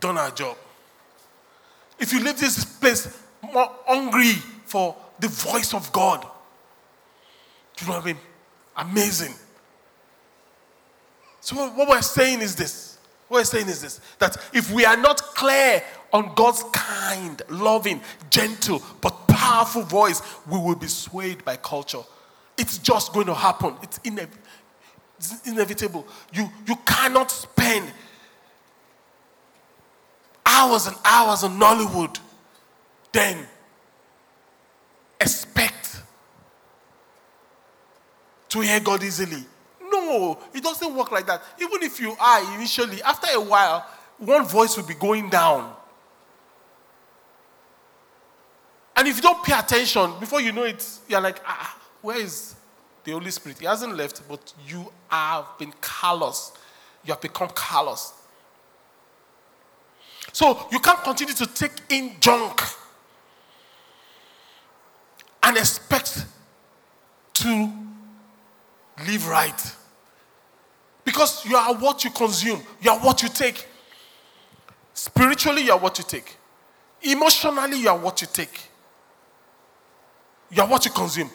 [0.00, 0.56] done our job.
[1.98, 4.32] If you leave this place more hungry
[4.64, 6.26] for the voice of God,
[7.76, 8.18] do you know what I mean?
[8.76, 9.34] Amazing.
[11.40, 12.98] So, what we're saying is this.
[13.28, 15.82] What we're saying is this that if we are not clear
[16.12, 18.00] on God's kind, loving,
[18.30, 22.02] gentle, but powerful voice, we will be swayed by culture.
[22.58, 23.74] It's just going to happen.
[23.82, 26.06] It's, it's inevitable.
[26.32, 27.90] You, you cannot spend
[30.44, 32.18] hours and hours on Nollywood,
[33.12, 33.46] then
[35.20, 36.02] expect
[38.48, 39.44] to hear God easily.
[39.80, 41.42] No, it doesn't work like that.
[41.60, 43.86] Even if you are initially, after a while,
[44.18, 45.74] one voice will be going down.
[48.96, 52.54] And if you don't pay attention, before you know it, you're like, ah, where is
[53.04, 53.58] the Holy Spirit?
[53.58, 56.52] He hasn't left, but you have been callous.
[57.04, 58.12] You have become callous.
[60.32, 62.62] So you can't continue to take in junk
[65.42, 66.26] and expect
[67.34, 67.72] to
[69.06, 69.76] live right.
[71.04, 73.66] Because you are what you consume, you are what you take.
[74.94, 76.36] Spiritually, you are what you take.
[77.02, 78.60] Emotionally, you are what you take.
[80.50, 81.30] You are what you consume.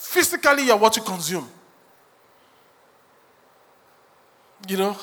[0.00, 1.46] Physically, you are what you consume.
[4.66, 4.92] You know,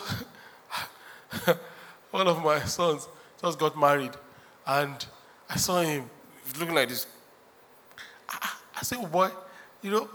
[2.11, 3.07] one of my sons
[3.39, 4.11] just got married,
[4.65, 5.05] and
[5.47, 6.09] I saw him
[6.59, 7.05] looking like this.
[8.27, 9.29] I, I said, oh boy,
[9.83, 10.09] you know,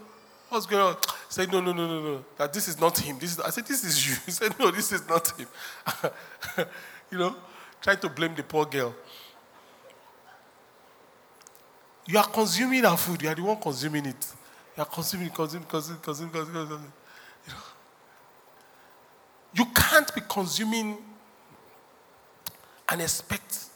[0.49, 0.95] what's going on?
[0.95, 3.21] He said, no, no, no, no, no, that this is not him.
[3.21, 4.17] This is, I said, this is you.
[4.27, 5.47] He said, no, this is not him.
[7.11, 7.37] you know,
[7.81, 8.93] trying to blame the poor girl.
[12.05, 13.23] You are consuming our food.
[13.23, 14.35] You are the one consuming it.
[14.77, 16.67] You are consuming, consuming, consuming, consuming, consuming.
[16.67, 16.93] consuming.
[17.47, 17.59] You, know,
[19.55, 20.99] you can't be consuming
[22.89, 23.67] and expect.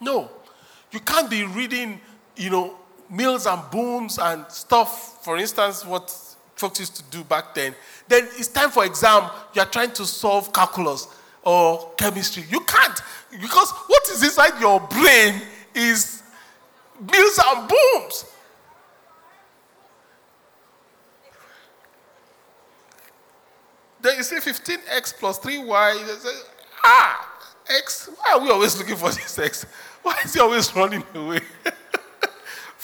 [0.00, 0.30] No.
[0.90, 2.00] You can't be reading,
[2.36, 2.76] you know,
[3.10, 6.10] Mills and Boons and stuff, for instance, what
[6.54, 7.74] folks used to do back then.
[8.08, 11.08] Then it's time for exam, you are trying to solve calculus
[11.42, 12.44] or chemistry.
[12.48, 15.42] You can't, because what is inside your brain
[15.74, 16.22] is
[17.00, 18.24] Mills and Boons.
[24.02, 26.06] Then you see 15x plus 3y.
[26.06, 26.38] They say,
[26.84, 27.28] ah,
[27.78, 28.10] x.
[28.16, 29.64] Why are we always looking for this x?
[30.02, 31.40] Why is he always running away?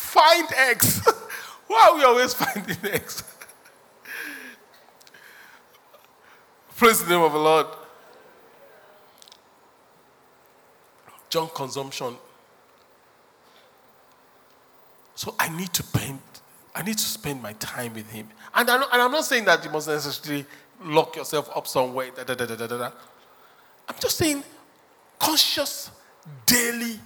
[0.08, 1.06] Find X.
[1.66, 3.22] Why are we always finding X?
[6.76, 7.66] Praise the name of the Lord.
[11.28, 12.16] Junk consumption.
[15.14, 16.20] So I need to spend,
[16.74, 18.28] I need to spend my time with him.
[18.54, 20.46] And I'm, not, and I'm not saying that you must necessarily
[20.84, 22.10] lock yourself up somewhere.
[22.14, 22.90] Da, da, da, da, da, da.
[23.88, 24.42] I'm just saying
[25.18, 25.90] conscious
[26.46, 26.98] daily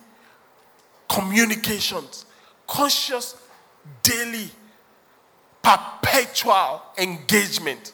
[1.09, 2.27] communications,
[2.67, 3.37] conscious
[4.03, 4.51] daily
[5.63, 7.93] perpetual engagement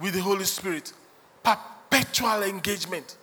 [0.00, 0.92] with the Holy Spirit.
[1.42, 3.16] Perpetual engagement.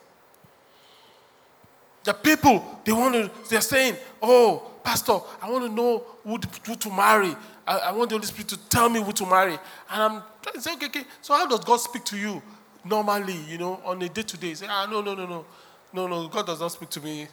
[2.05, 6.47] The people, they want to, they're saying, Oh, Pastor, I want to know who to,
[6.63, 7.35] who to marry.
[7.65, 9.53] I, I, want the Holy Spirit to tell me who to marry.
[9.89, 11.03] And I'm trying to say, okay, okay.
[11.21, 12.41] So how does God speak to you
[12.83, 14.53] normally, you know, on a day to day?
[14.53, 15.45] Say, ah, no, no, no, no.
[15.91, 17.27] No, no, God does not speak to me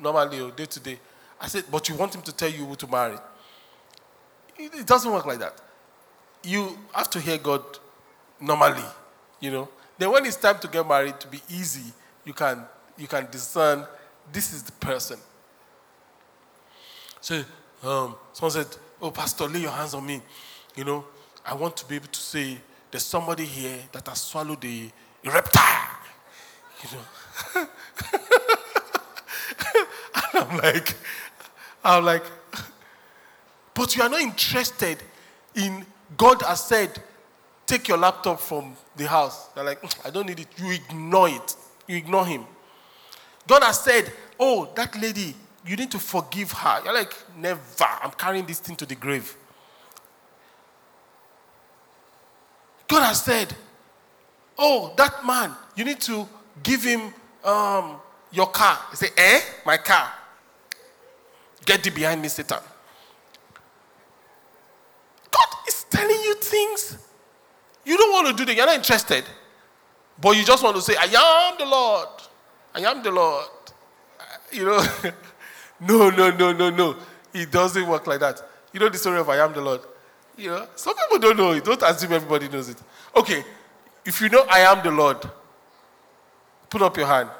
[0.00, 0.98] normally or day to day.
[1.40, 3.16] I said, but you want him to tell you who to marry.
[4.58, 5.54] It, it doesn't work like that.
[6.42, 7.62] You have to hear God
[8.40, 8.82] normally,
[9.38, 9.68] you know.
[9.96, 11.92] Then when it's time to get married to be easy,
[12.24, 12.64] you can
[12.96, 13.86] you can discern
[14.32, 15.18] this is the person.
[17.20, 17.42] So
[17.82, 18.66] um, someone said,
[19.00, 20.22] Oh, Pastor, lay your hands on me.
[20.76, 21.04] You know,
[21.44, 22.58] I want to be able to say
[22.90, 24.92] there's somebody here that has swallowed a,
[25.24, 25.88] a reptile.
[26.82, 27.66] You know.
[30.14, 30.94] and I'm like,
[31.84, 32.24] I'm like,
[33.74, 34.98] but you are not interested
[35.54, 35.84] in
[36.16, 37.02] God has said,
[37.66, 39.48] take your laptop from the house.
[39.48, 40.48] They're like, I don't need it.
[40.56, 41.56] You ignore it.
[41.86, 42.44] You ignore him.
[43.46, 45.34] God has said, Oh, that lady,
[45.66, 46.80] you need to forgive her.
[46.84, 47.60] You're like, Never.
[48.02, 49.36] I'm carrying this thing to the grave.
[52.88, 53.54] God has said,
[54.58, 56.28] Oh, that man, you need to
[56.62, 57.12] give him
[57.44, 57.96] um,
[58.30, 58.78] your car.
[58.90, 59.40] He say, Eh?
[59.64, 60.12] My car.
[61.64, 62.58] Get thee behind me, Satan.
[65.30, 66.98] God is telling you things.
[67.84, 68.54] You don't want to do that.
[68.54, 69.24] You're not interested.
[70.20, 71.04] But you just want to say, I
[71.50, 72.08] am the Lord.
[72.74, 73.46] I am the Lord.
[74.52, 74.84] You know,
[75.80, 76.96] no, no, no, no, no.
[77.32, 78.40] It doesn't work like that.
[78.72, 79.80] You know the story of I am the Lord.
[80.36, 81.64] You know, some people don't know it.
[81.64, 82.76] Don't assume everybody knows it.
[83.16, 83.44] Okay,
[84.04, 85.18] if you know I am the Lord,
[86.68, 87.30] put up your hand.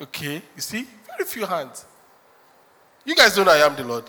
[0.00, 1.84] Okay, you see, very few hands.
[3.04, 4.04] You guys don't know I am the Lord.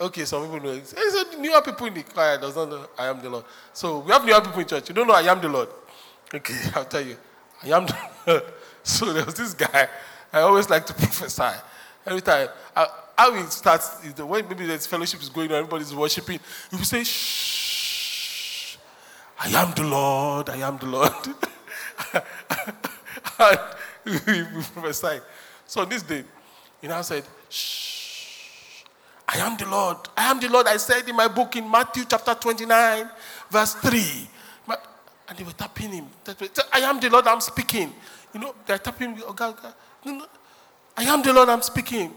[0.00, 0.76] Okay, some people know.
[0.76, 3.44] There's newer people in the choir does not know I am the Lord.
[3.72, 4.88] So we have newer people in church.
[4.88, 5.68] You don't know I am the Lord.
[6.34, 7.16] Okay, I'll tell you.
[7.62, 8.42] I am the Lord.
[8.84, 9.88] So there was this guy.
[10.32, 11.56] I always like to prophesy.
[12.04, 12.48] Every time.
[12.74, 16.40] I, how it starts, the way maybe this fellowship is going on, everybody's worshiping.
[16.72, 18.76] You say, shh.
[19.38, 20.50] I am the Lord.
[20.50, 21.12] I am the Lord.
[23.38, 23.58] and
[24.04, 24.18] we
[24.74, 25.20] prophesy.
[25.66, 26.24] So this day,
[26.80, 28.82] you know, I said, shh.
[29.28, 29.98] I am the Lord.
[30.16, 30.66] I am the Lord.
[30.66, 33.08] I said in my book in Matthew chapter 29,
[33.50, 34.28] verse 3.
[35.28, 36.06] And they were tapping him.
[36.72, 37.94] I am the Lord, I'm speaking.
[38.34, 39.22] You know, they're tapping me.
[39.26, 39.68] Oh, okay, okay.
[40.04, 40.26] No, no.
[40.96, 42.12] I am the Lord, I'm speaking.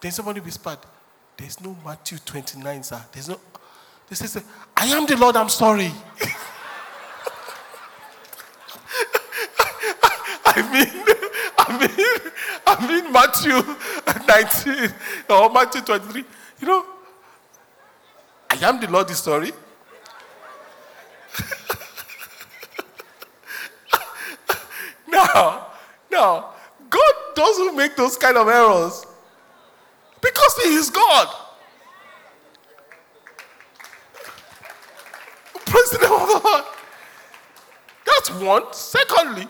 [0.00, 0.78] Then somebody whispered,
[1.36, 3.04] There's no Matthew 29, sir.
[3.12, 3.40] There's no.
[4.08, 4.42] They say,
[4.76, 5.90] I am the Lord, I'm sorry.
[10.46, 10.86] I mean,
[11.58, 11.90] I mean,
[12.66, 13.62] I mean Matthew
[14.78, 14.94] 19
[15.30, 16.24] or Matthew 23.
[16.60, 16.84] You know,
[18.50, 19.52] I am the Lord is sorry.
[25.14, 25.66] now,
[26.10, 26.46] no.
[26.90, 29.06] God doesn't make those kind of errors
[30.20, 31.28] because He is God.
[35.66, 36.64] Praise the name of the Lord.
[38.06, 38.72] That's one.
[38.72, 39.48] Secondly,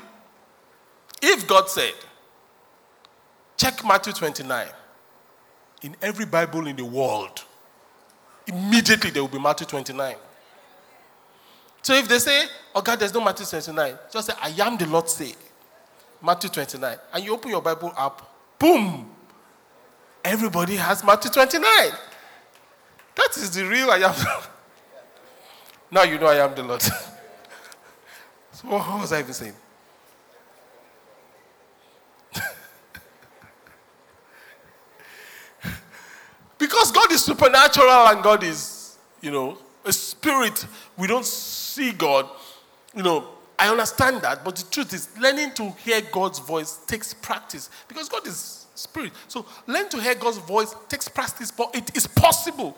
[1.21, 1.95] if God said,
[3.57, 4.69] check Matthew 29,
[5.83, 7.45] in every Bible in the world,
[8.47, 10.17] immediately there will be Matthew 29.
[11.83, 14.87] So if they say, oh God, there's no Matthew 29, just say, I am the
[14.87, 15.35] Lord say.
[16.25, 16.97] Matthew 29.
[17.13, 19.11] And you open your Bible up, boom!
[20.25, 21.63] Everybody has Matthew 29.
[23.15, 24.15] That is the real I am.
[25.91, 26.81] now you know I am the Lord.
[26.83, 26.97] so
[28.63, 29.53] what was I even saying?
[36.59, 40.67] because God is supernatural and God is, you know, a spirit.
[40.97, 42.31] We don't see God.
[42.97, 43.29] You know,
[43.65, 48.11] I understand that, but the truth is, learning to hear God's voice takes practice because
[48.11, 49.13] God is spirit.
[49.27, 52.77] So, learn to hear God's voice takes practice, but it is possible.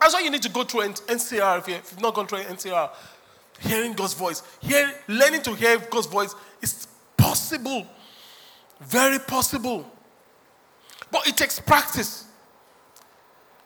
[0.00, 2.90] That's why you need to go through NCR if, you, have not gone through NCR.
[3.60, 4.42] Hearing God's voice,
[5.06, 7.86] learning to hear God's voice is possible.
[8.80, 9.88] Very possible.
[11.12, 12.24] But it takes practice.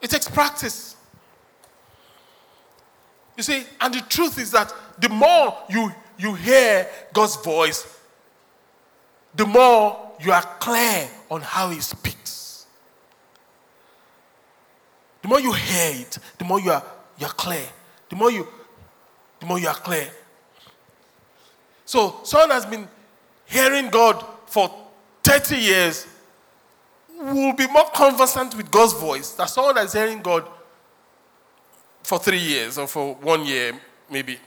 [0.03, 0.95] It takes practice.
[3.39, 7.99] You see, and the truth is that the more you, you hear God's voice,
[9.35, 12.67] the more you are clear on how He speaks.
[15.23, 16.85] The more you hear it, the more you are,
[17.19, 17.67] you are clear.
[18.09, 18.47] The more you,
[19.39, 20.09] the more you are clear.
[21.85, 22.89] So someone has been
[23.47, 24.75] hearing God for
[25.23, 26.07] 30 years
[27.21, 30.49] will be more conversant with God's voice than someone that's hearing God
[32.03, 33.79] for three years or for one year,
[34.11, 34.39] maybe.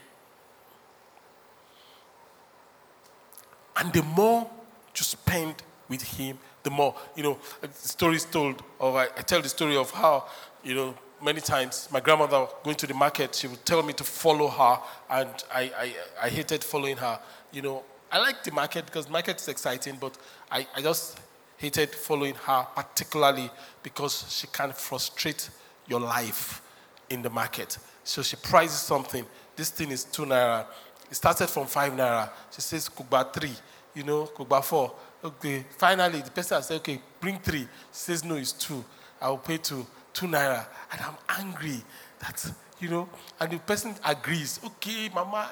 [3.76, 4.48] And the more
[4.96, 5.56] you spend
[5.88, 7.38] with Him, the more, you know,
[7.72, 10.26] stories told, or I, I tell the story of how,
[10.62, 14.04] you know, many times my grandmother going to the market, she would tell me to
[14.04, 14.78] follow her,
[15.10, 17.18] and I, I, I hated following her.
[17.52, 20.16] You know, I like the market because market is exciting, but
[20.50, 21.18] I, I just
[21.56, 23.50] hated following her, particularly
[23.82, 25.50] because she can frustrate
[25.86, 26.62] your life
[27.10, 27.78] in the market.
[28.04, 29.24] So she prices something.
[29.56, 30.66] This thing is two naira.
[31.14, 32.28] It started from five naira.
[32.50, 33.54] She says kugba three,
[33.94, 34.92] you know, kugba four.
[35.22, 35.64] Okay.
[35.78, 37.60] Finally, the person said, okay, bring three.
[37.60, 38.84] She says no, it's two.
[39.20, 40.66] I will pay two, two naira.
[40.90, 41.80] And I'm angry
[42.18, 43.08] that, you know,
[43.38, 44.58] and the person agrees.
[44.64, 45.50] Okay, mama,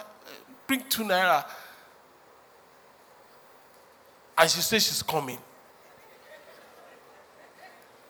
[0.66, 1.44] bring two naira.
[4.36, 5.38] And she says she's coming.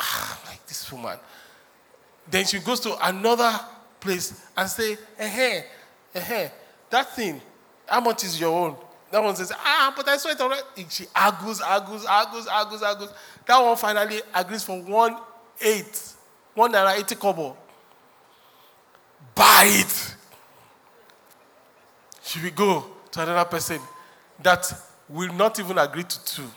[0.00, 1.18] Ah, like this woman.
[2.30, 3.60] Then she goes to another
[4.00, 5.62] place and say, eh, eh,
[6.14, 6.48] eh,
[6.92, 7.40] that thing,
[7.86, 8.76] how much is your own?
[9.10, 10.62] That one says, ah, but I saw it already.
[10.88, 13.10] She argues, argues, argues, argues, argues.
[13.44, 15.16] That one finally agrees for one
[15.60, 16.14] eight,
[16.54, 17.56] one naira eighty kobo.
[19.34, 20.16] Buy it.
[22.22, 23.80] She will go to another person
[24.42, 24.72] that
[25.08, 26.50] will not even agree to two.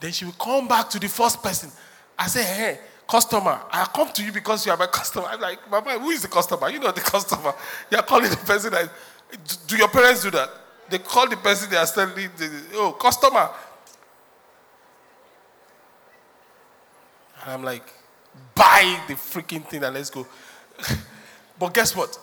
[0.00, 1.70] Then she will come back to the first person
[2.20, 2.80] I say, hey,
[3.10, 5.26] customer, I come to you because you are my customer.
[5.26, 6.70] I'm like, Mama, who is the customer?
[6.70, 7.52] You know the customer.
[7.90, 8.90] You're calling the person that,
[9.66, 10.48] do your parents do that?
[10.88, 13.50] They call the person they are selling, the, oh, customer.
[17.42, 17.84] And I'm like,
[18.54, 20.26] buy the freaking thing and let's go.
[21.58, 22.18] but guess what?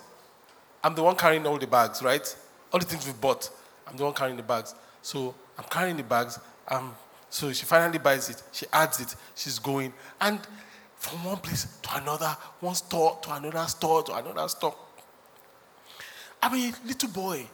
[0.84, 2.36] I'm the one carrying all the bags, right?
[2.72, 3.50] All the things we bought.
[3.88, 4.74] I'm the one carrying the bags.
[5.02, 6.40] So I'm carrying the bags.
[6.68, 6.96] Um,
[7.30, 8.42] so she finally buys it.
[8.54, 9.16] She adds it.
[9.36, 9.94] She's going.
[10.22, 10.40] And
[10.98, 14.76] from one place to another, one store to another store to another store.
[16.42, 17.46] I mean, little boy.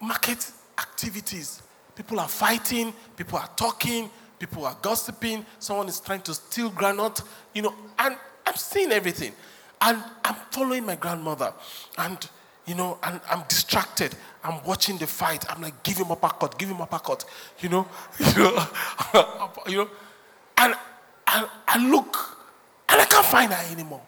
[0.00, 1.62] Market activities.
[1.94, 2.92] People are fighting.
[3.16, 4.10] People are talking.
[4.38, 5.44] People are gossiping.
[5.58, 7.22] Someone is trying to steal granite.
[7.54, 8.16] You know, and
[8.46, 9.32] I'm seeing everything.
[9.80, 11.52] And I'm following my grandmother.
[11.98, 12.28] And,
[12.66, 14.14] you know, and I'm distracted.
[14.42, 15.44] I'm watching the fight.
[15.50, 17.24] I'm like, give him a uppercut, give him a uppercut.
[17.60, 19.90] You know, you know, you know.
[20.58, 20.74] And
[21.32, 22.36] I, I look
[22.88, 24.02] and I can't find her anymore.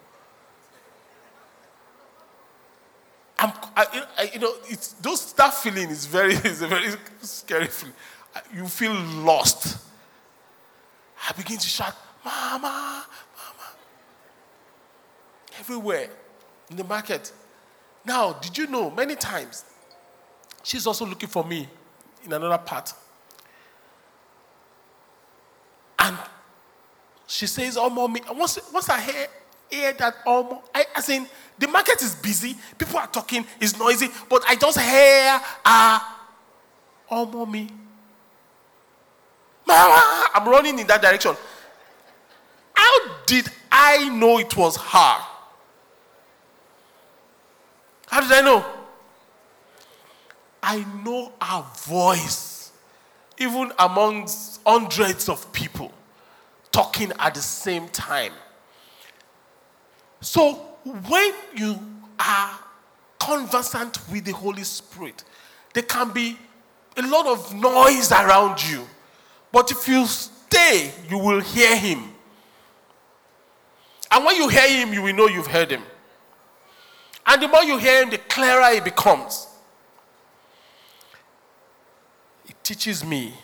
[3.38, 7.66] I'm, I, I, you know, it's, those, that feeling is very, is a very scary
[7.66, 7.94] feeling.
[8.54, 9.78] You feel lost.
[11.28, 11.94] I begin to shout,
[12.24, 13.68] Mama, Mama.
[15.60, 16.08] Everywhere
[16.70, 17.32] in the market.
[18.04, 19.64] Now, did you know many times
[20.64, 21.68] she's also looking for me
[22.24, 22.92] in another part?
[26.00, 26.16] And
[27.32, 29.26] she says, Oh, mommy, once, once I hear,
[29.70, 31.26] hear that, oh, I, I in
[31.58, 36.20] the market is busy, people are talking, it's noisy, but I just hear, ah,
[37.10, 37.68] uh, oh, mommy.
[39.66, 41.34] Mama, I'm running in that direction.
[42.74, 45.16] How did I know it was her?
[48.08, 48.64] How did I know?
[50.62, 52.72] I know her voice,
[53.38, 55.92] even amongst hundreds of people
[56.72, 58.32] talking at the same time.
[60.20, 60.54] So
[60.84, 61.78] when you
[62.18, 62.58] are
[63.20, 65.22] conversant with the Holy Spirit,
[65.74, 66.36] there can be
[66.96, 68.86] a lot of noise around you.
[69.52, 72.14] But if you stay, you will hear him.
[74.10, 75.82] And when you hear him, you will know you've heard him.
[77.26, 79.46] And the more you hear him, the clearer it becomes.
[82.46, 83.34] It teaches me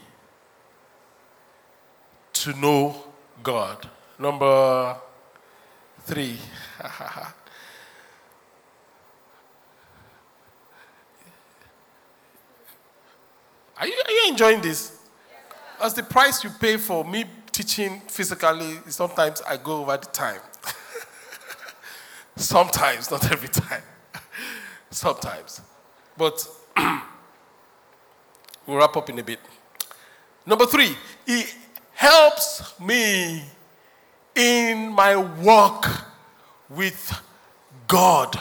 [2.34, 3.07] to know
[3.42, 3.88] God.
[4.18, 4.96] Number
[6.00, 6.38] three.
[13.78, 14.98] are, you, are you enjoying this?
[15.80, 20.40] As the price you pay for me teaching physically, sometimes I go over the time.
[22.36, 23.82] sometimes, not every time.
[24.90, 25.60] sometimes.
[26.16, 26.46] But
[28.66, 29.38] we'll wrap up in a bit.
[30.44, 31.44] Number three, He
[31.98, 33.42] helps me
[34.36, 35.88] in my walk
[36.70, 37.20] with
[37.88, 38.40] God.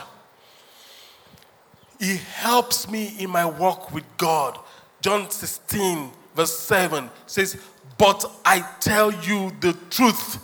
[2.00, 4.60] He helps me in my walk with God.
[5.02, 7.60] John 16, verse 7 says,
[7.98, 10.38] But I tell you the truth.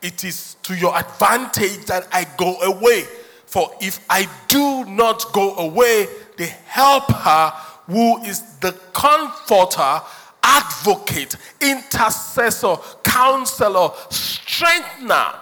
[0.00, 3.02] It is to your advantage that I go away.
[3.46, 6.06] For if I do not go away,
[6.36, 7.52] the helper,
[7.88, 10.02] who is the comforter,
[10.50, 15.34] advocate, intercessor, counselor, strengthener.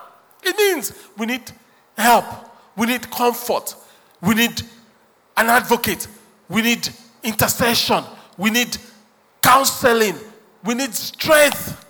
[0.43, 1.51] It means we need
[1.97, 2.25] help,
[2.77, 3.75] we need comfort,
[4.21, 4.61] we need
[5.37, 6.07] an advocate,
[6.49, 6.89] we need
[7.23, 8.05] intercession,
[8.37, 8.77] we need
[9.43, 10.17] counseling,
[10.63, 11.85] we need strength.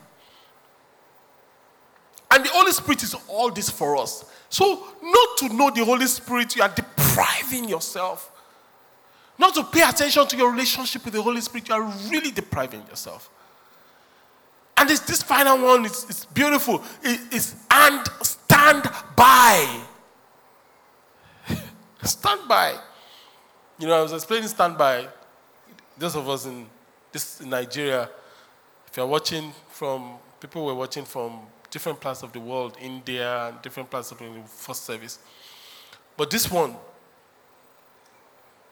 [2.30, 4.24] And the Holy Spirit is all this for us.
[4.48, 8.30] So, not to know the Holy Spirit, you are depriving yourself.
[9.39, 12.82] Not to pay attention to your relationship with the Holy Spirit, you are really depriving
[12.89, 13.30] yourself.
[14.76, 16.82] And this, this final one is, is beautiful.
[17.03, 18.84] It, it's and stand
[19.16, 19.80] by.
[22.03, 22.78] stand by.
[23.78, 25.07] You know, I was explaining stand by.
[25.97, 26.66] Those of us in
[27.12, 28.09] this in Nigeria,
[28.86, 33.91] if you're watching from people were watching from different parts of the world, India, different
[33.91, 35.18] parts of the first service.
[36.16, 36.76] But this one,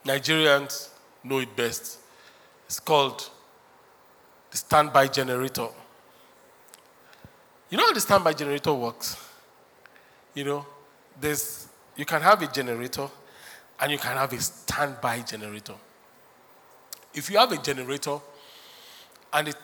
[0.07, 0.91] Nigerians
[1.25, 1.99] know it best.
[2.67, 3.29] It's called
[4.51, 5.69] the standby generator.
[7.69, 9.17] You know how the standby generator works?
[10.35, 10.67] You know,
[11.21, 13.09] there's you can have a generator
[13.81, 15.75] and you can have a standby generator.
[17.13, 18.19] If you have a generator
[19.33, 19.57] and it,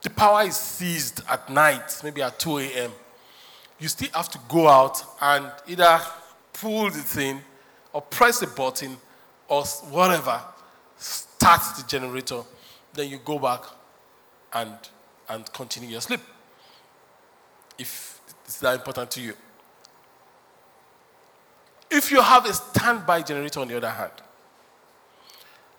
[0.00, 2.92] the power is seized at night, maybe at 2 a.m.,
[3.78, 6.00] you still have to go out and either
[6.52, 7.40] pull the thing
[7.92, 8.96] or press a button
[9.52, 10.40] or whatever,
[10.96, 12.42] start the generator.
[12.94, 13.60] Then you go back
[14.54, 14.72] and,
[15.28, 16.20] and continue your sleep.
[17.78, 19.34] If it's that important to you.
[21.90, 24.12] If you have a standby generator on the other hand,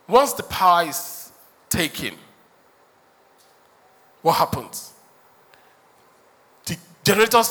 [0.07, 1.31] once the power is
[1.67, 2.13] taken,
[4.21, 4.93] what happens?
[6.67, 7.41] The generator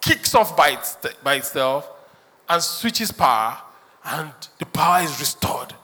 [0.00, 1.88] kicks off by, its, by itself
[2.48, 3.58] and switches power,
[4.04, 5.74] and the power is restored.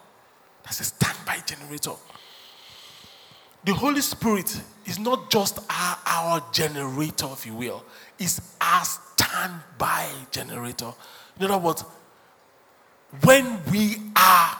[0.65, 1.93] That's a standby generator.
[3.65, 7.85] The Holy Spirit is not just our, our generator, if you will,
[8.19, 10.93] it's our standby generator.
[11.39, 11.85] In other words,
[13.23, 14.59] when we are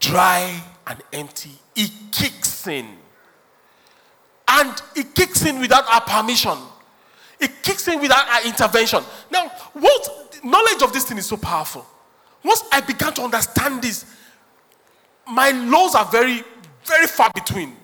[0.00, 2.86] dry and empty, it kicks in.
[4.46, 6.56] And it kicks in without our permission.
[7.40, 9.02] It kicks in without our intervention.
[9.30, 11.86] Now, what knowledge of this thing is so powerful.
[12.44, 14.04] Once I began to understand this,
[15.26, 16.42] my laws are very,
[16.84, 17.74] very far between,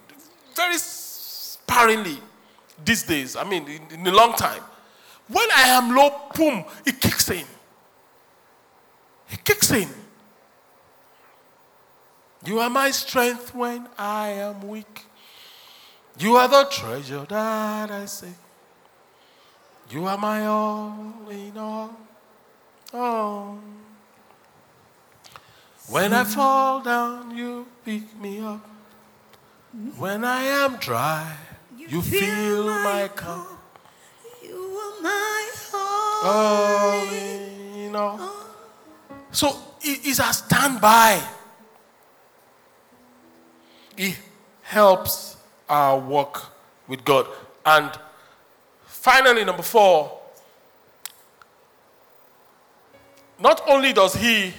[0.54, 2.18] very sparingly
[2.84, 3.36] these days.
[3.36, 4.62] I mean, in, in a long time.
[5.28, 7.44] When I am low, boom, it kicks in.
[9.30, 9.88] It kicks in.
[12.44, 15.04] You are my strength when I am weak.
[16.18, 18.32] You are the treasure that I say.
[19.90, 21.96] You are my all in all.
[22.92, 23.58] Oh.
[25.88, 28.60] When I fall down, you pick me up.
[29.96, 31.36] When I am dry,
[31.76, 33.46] you fill my cup.
[34.42, 36.20] You are my all.
[36.24, 38.30] All in all.
[39.30, 41.22] So it is a standby.
[43.96, 44.18] It
[44.62, 45.36] helps
[45.68, 46.42] our work
[46.88, 47.26] with God.
[47.64, 47.90] And
[48.84, 50.19] finally, number four,
[53.40, 54.52] not only does He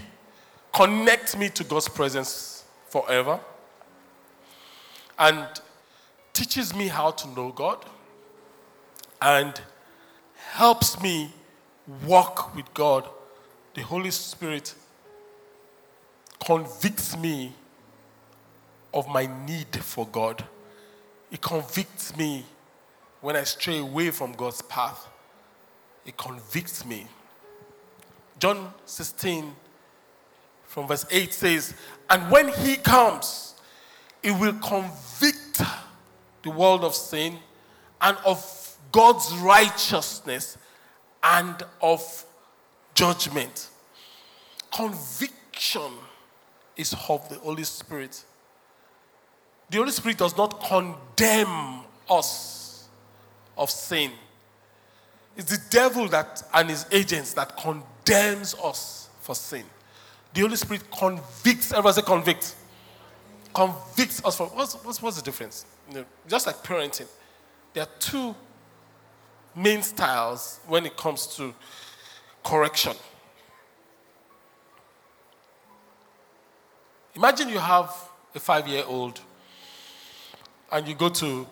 [0.74, 3.40] connect me to God's presence forever
[5.20, 5.48] and
[6.34, 7.86] teaches me how to know God
[9.22, 9.62] and
[10.54, 11.32] helps me
[12.06, 13.08] walk with God,
[13.74, 14.74] the Holy Spirit
[16.44, 17.54] convicts me
[18.94, 20.44] of my need for God.
[21.32, 22.46] It convicts me
[23.22, 25.08] when I stray away from God's path.
[26.06, 27.08] It convicts me.
[28.42, 29.54] John 16,
[30.66, 31.76] from verse 8 says,
[32.10, 33.54] And when he comes,
[34.24, 35.62] he will convict
[36.42, 37.38] the world of sin
[38.02, 38.44] and of
[38.92, 40.58] God's righteousness
[41.22, 42.26] and of
[42.96, 43.70] judgment.
[44.74, 45.92] Conviction
[46.76, 48.26] is of the Holy Spirit.
[49.70, 52.88] The Holy Spirit does not condemn us
[53.56, 54.12] of sin.
[55.38, 57.56] It's the devil that and his agents that
[58.12, 59.64] condemns us for sin.
[60.34, 62.56] The Holy Spirit convicts, everybody say convict.
[63.54, 65.66] convicts us for what's, what's, what's the difference?
[65.90, 67.08] You know, just like parenting,
[67.74, 68.36] there are two
[69.56, 71.54] main styles when it comes to
[72.44, 72.96] correction.
[77.16, 77.94] Imagine you have
[78.34, 79.20] a five year old
[80.72, 81.46] and you go to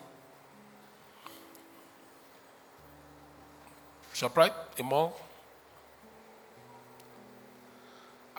[4.14, 5.20] ShopRite, a mall,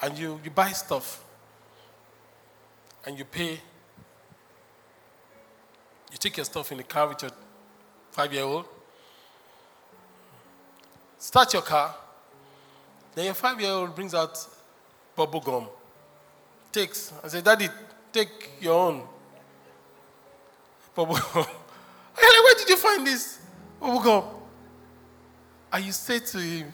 [0.01, 1.23] and you, you buy stuff
[3.05, 3.59] and you pay.
[6.11, 7.31] You take your stuff in the car with your
[8.11, 8.65] five year old,
[11.17, 11.95] start your car,
[13.15, 14.37] then your five year old brings out
[15.15, 15.67] bubble gum,
[16.71, 17.69] takes, and says, Daddy,
[18.11, 19.03] take your own
[20.93, 21.45] bubble gum.
[22.15, 23.39] Where did you find this
[23.79, 24.23] bubble gum?
[25.71, 26.73] And you say to him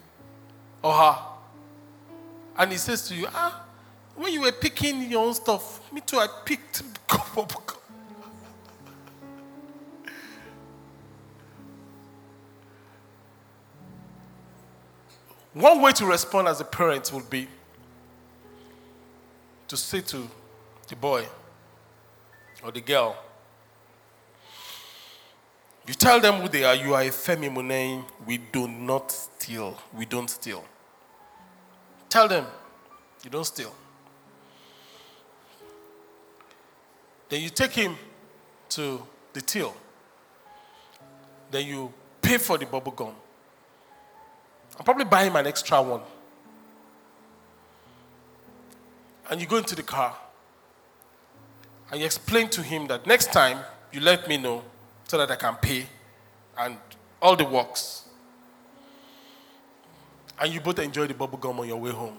[0.81, 1.19] or her,
[2.57, 3.63] and he says to you, Ah,
[4.15, 6.83] when you were picking your own stuff, me too, I picked.
[15.53, 17.47] One way to respond as a parent would be
[19.67, 20.29] to say to
[20.87, 21.25] the boy
[22.63, 23.15] or the girl,
[25.87, 29.77] you tell them who they are, you are a Femi Munei, we do not steal.
[29.97, 30.63] We don't steal.
[32.09, 32.45] Tell them
[33.23, 33.73] you don't steal.
[37.29, 37.97] Then you take him
[38.69, 39.01] to
[39.33, 39.75] the till.
[41.51, 43.13] Then you pay for the bubble gum.
[44.77, 46.01] I'll probably buy him an extra one.
[49.29, 50.15] And you go into the car
[51.91, 53.59] and you explain to him that next time
[53.91, 54.63] you let me know
[55.07, 55.85] so that I can pay
[56.57, 56.77] and
[57.21, 58.06] all the works.
[60.39, 62.17] And you both enjoy the bubble gum on your way home.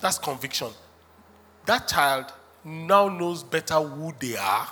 [0.00, 0.68] That's conviction.
[1.64, 2.32] That child
[2.64, 4.68] now knows better who they are,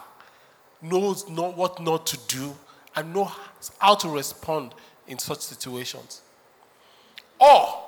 [0.82, 2.54] knows not what not to do,
[2.96, 3.30] and knows
[3.78, 4.74] how to respond
[5.06, 6.22] in such situations.
[7.38, 7.84] Or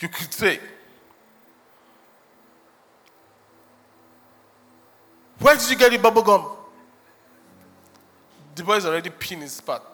[0.00, 0.58] you could say,
[5.38, 6.46] Where did you get the bubble gum?
[8.54, 9.89] The boy's already pinned his spot.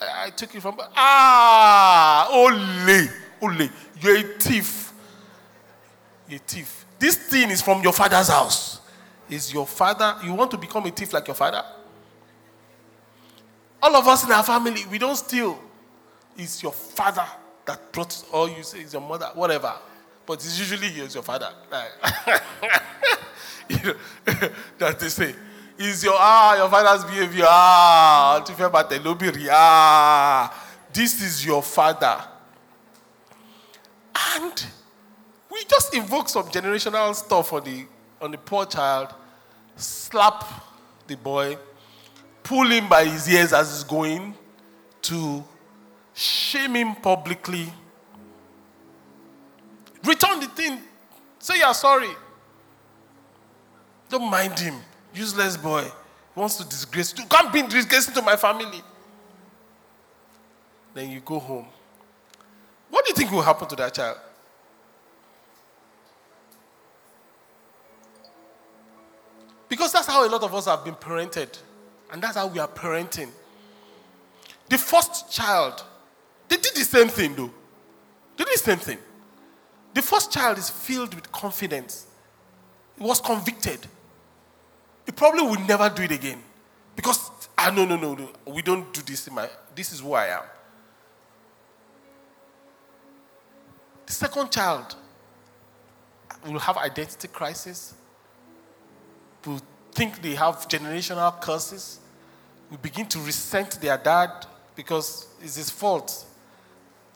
[0.00, 0.76] I, I took it from.
[0.96, 3.08] Ah, ole,
[3.42, 3.68] ole,
[4.00, 4.92] you're a thief.
[6.28, 6.86] You're a thief.
[6.98, 8.80] This thing is from your father's house.
[9.28, 11.62] Is your father, you want to become a thief like your father?
[13.82, 15.58] All of us in our family, we don't steal.
[16.36, 17.26] It's your father
[17.66, 19.72] that brought, or you say it's your mother, whatever.
[20.26, 21.50] But it's usually it's your father.
[23.66, 23.94] You know,
[24.78, 25.34] that they say.
[25.76, 28.44] Is your ah your father's behavior ah
[29.50, 30.64] ah.
[30.92, 32.22] This is your father.
[34.36, 34.66] And
[35.50, 37.86] we just invoke some generational stuff on the
[38.20, 39.12] on the poor child
[39.76, 40.44] slap
[41.06, 41.58] the boy
[42.44, 44.34] pull him by his ears as he's going
[45.02, 45.42] to
[46.14, 47.72] shame him publicly.
[50.04, 50.78] Return the thing
[51.38, 52.10] say you're sorry.
[54.08, 54.74] Don't mind him.
[55.14, 55.90] Useless boy.
[56.34, 57.24] Wants to disgrace you.
[57.26, 58.82] Can't be to my family.
[60.92, 61.66] Then you go home.
[62.90, 64.18] What do you think will happen to that child?
[69.68, 71.58] Because that's how a lot of us have been parented.
[72.12, 73.28] And that's how we are parenting.
[74.68, 75.82] The first child,
[76.48, 77.50] they did the same thing though.
[78.36, 78.98] They did the same thing.
[79.92, 82.06] The first child is filled with confidence.
[82.98, 83.86] He was convicted.
[85.06, 86.42] He probably would never do it again.
[86.96, 88.28] Because, ah, no, no, no, no.
[88.46, 90.42] We don't do this in my, this is who I am.
[94.06, 94.94] The second child
[96.46, 97.94] will have identity crisis,
[99.46, 99.60] will
[99.92, 102.00] think they have generational curses,
[102.70, 106.24] will begin to resent their dad because it's his fault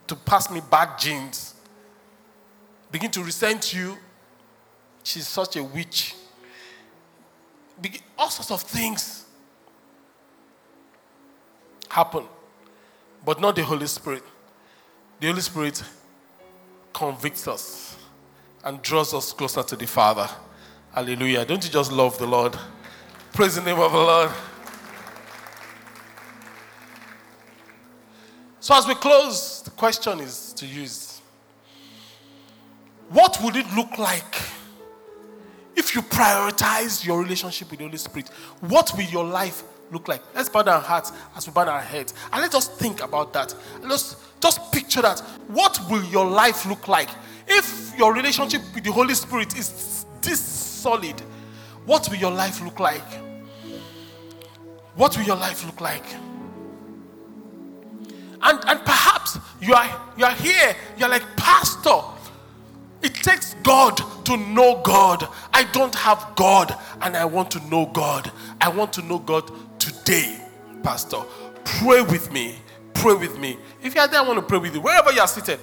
[0.07, 1.53] to pass me bad genes.
[2.91, 3.97] Begin to resent you.
[5.03, 6.15] She's such a witch
[8.17, 9.25] all sorts of things
[11.89, 12.25] happen,
[13.25, 14.23] but not the Holy Spirit.
[15.19, 15.83] The Holy Spirit
[16.93, 17.97] convicts us
[18.63, 20.29] and draws us closer to the Father.
[20.93, 21.45] Hallelujah.
[21.45, 22.57] Don't you just love the Lord?
[23.33, 24.31] Praise the name of the Lord.
[28.59, 31.21] So, as we close, the question is to use
[33.09, 34.35] what would it look like
[35.79, 38.29] if you prioritize your relationship with the Holy Spirit,
[38.59, 40.21] what will your life look like?
[40.35, 42.13] Let's bow our hearts as we bow our heads.
[42.31, 43.55] And let's just think about that.
[43.81, 45.19] Let's just picture that.
[45.47, 47.09] What will your life look like
[47.49, 51.19] If your relationship with the Holy Spirit is this solid,
[51.85, 53.11] what will your life look like?
[54.95, 56.05] What will your life look like?
[58.41, 62.01] And, and perhaps you are, you are here, you're like, Pastor,
[63.01, 65.27] it takes God to know God.
[65.53, 68.31] I don't have God and I want to know God.
[68.59, 70.39] I want to know God today,
[70.83, 71.21] Pastor.
[71.63, 72.55] Pray with me.
[72.93, 73.57] Pray with me.
[73.81, 74.81] If you are there, I want to pray with you.
[74.81, 75.59] Wherever you are seated.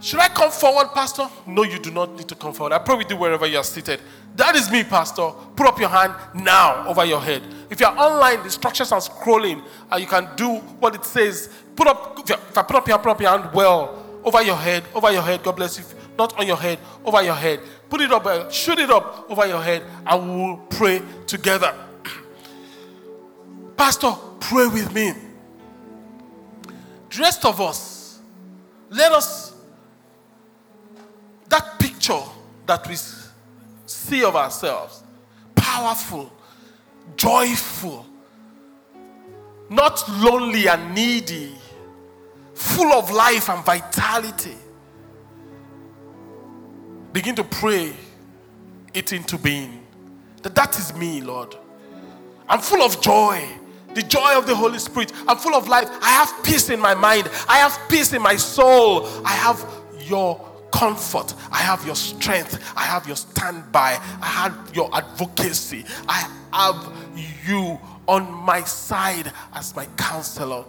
[0.00, 1.28] Should I come forward, Pastor?
[1.46, 2.72] No, you do not need to come forward.
[2.72, 4.00] I pray with you wherever you are seated.
[4.34, 5.30] That is me, Pastor.
[5.54, 7.42] Put up your hand now over your head.
[7.70, 11.50] If you're online, the instructions are scrolling, and you can do what it says.
[11.76, 14.82] Put up, if, I put up your put up your hand well over your head,
[14.92, 15.40] over your head.
[15.44, 15.84] God bless you.
[16.18, 17.60] Not on your head, over your head.
[17.88, 21.74] Put it up, uh, shoot it up over your head, and we will pray together.
[23.76, 25.12] Pastor, pray with me.
[27.10, 28.20] The rest of us,
[28.90, 29.54] let us,
[31.48, 32.20] that picture
[32.66, 32.96] that we
[33.86, 35.02] see of ourselves,
[35.54, 36.32] powerful,
[37.16, 38.06] joyful,
[39.68, 41.54] not lonely and needy,
[42.54, 44.56] full of life and vitality.
[47.12, 47.92] Begin to pray
[48.94, 49.86] it into being.
[50.42, 51.54] That that is me, Lord.
[52.48, 53.46] I'm full of joy.
[53.94, 55.12] The joy of the Holy Spirit.
[55.28, 55.88] I'm full of life.
[56.00, 57.30] I have peace in my mind.
[57.48, 59.06] I have peace in my soul.
[59.24, 59.64] I have
[60.00, 60.40] your
[60.72, 61.34] comfort.
[61.50, 62.72] I have your strength.
[62.74, 63.98] I have your standby.
[64.20, 65.84] I have your advocacy.
[66.08, 66.92] I have
[67.46, 67.78] you
[68.08, 70.64] on my side as my counselor.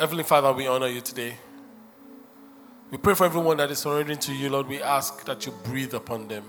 [0.00, 1.34] Heavenly Father, we honor you today.
[2.90, 4.66] We pray for everyone that is surrendering to you, Lord.
[4.66, 6.42] We ask that you breathe upon them.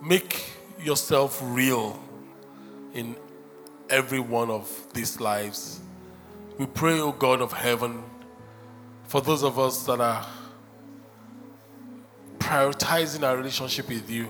[0.00, 0.44] Make
[0.80, 2.00] yourself real
[2.94, 3.16] in
[3.90, 5.80] every one of these lives.
[6.56, 8.04] We pray, O God of heaven,
[9.08, 10.24] for those of us that are
[12.38, 14.28] prioritizing our relationship with you.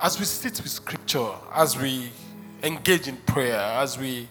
[0.00, 2.08] As we sit with scripture, as we
[2.62, 4.28] engage in prayer, as we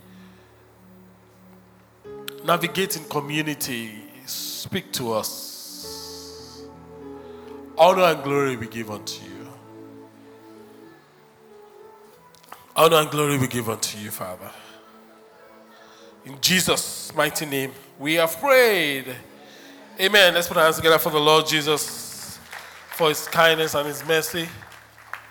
[2.46, 6.64] navigate in community, speak to us.
[7.78, 9.48] Honor and glory we give unto you.
[12.76, 14.50] Honor and glory we give unto you, Father.
[16.26, 19.06] In Jesus' mighty name, we have prayed.
[20.00, 20.34] Amen.
[20.34, 22.40] Let's put our hands together for the Lord Jesus,
[22.92, 24.48] for his kindness and his mercy.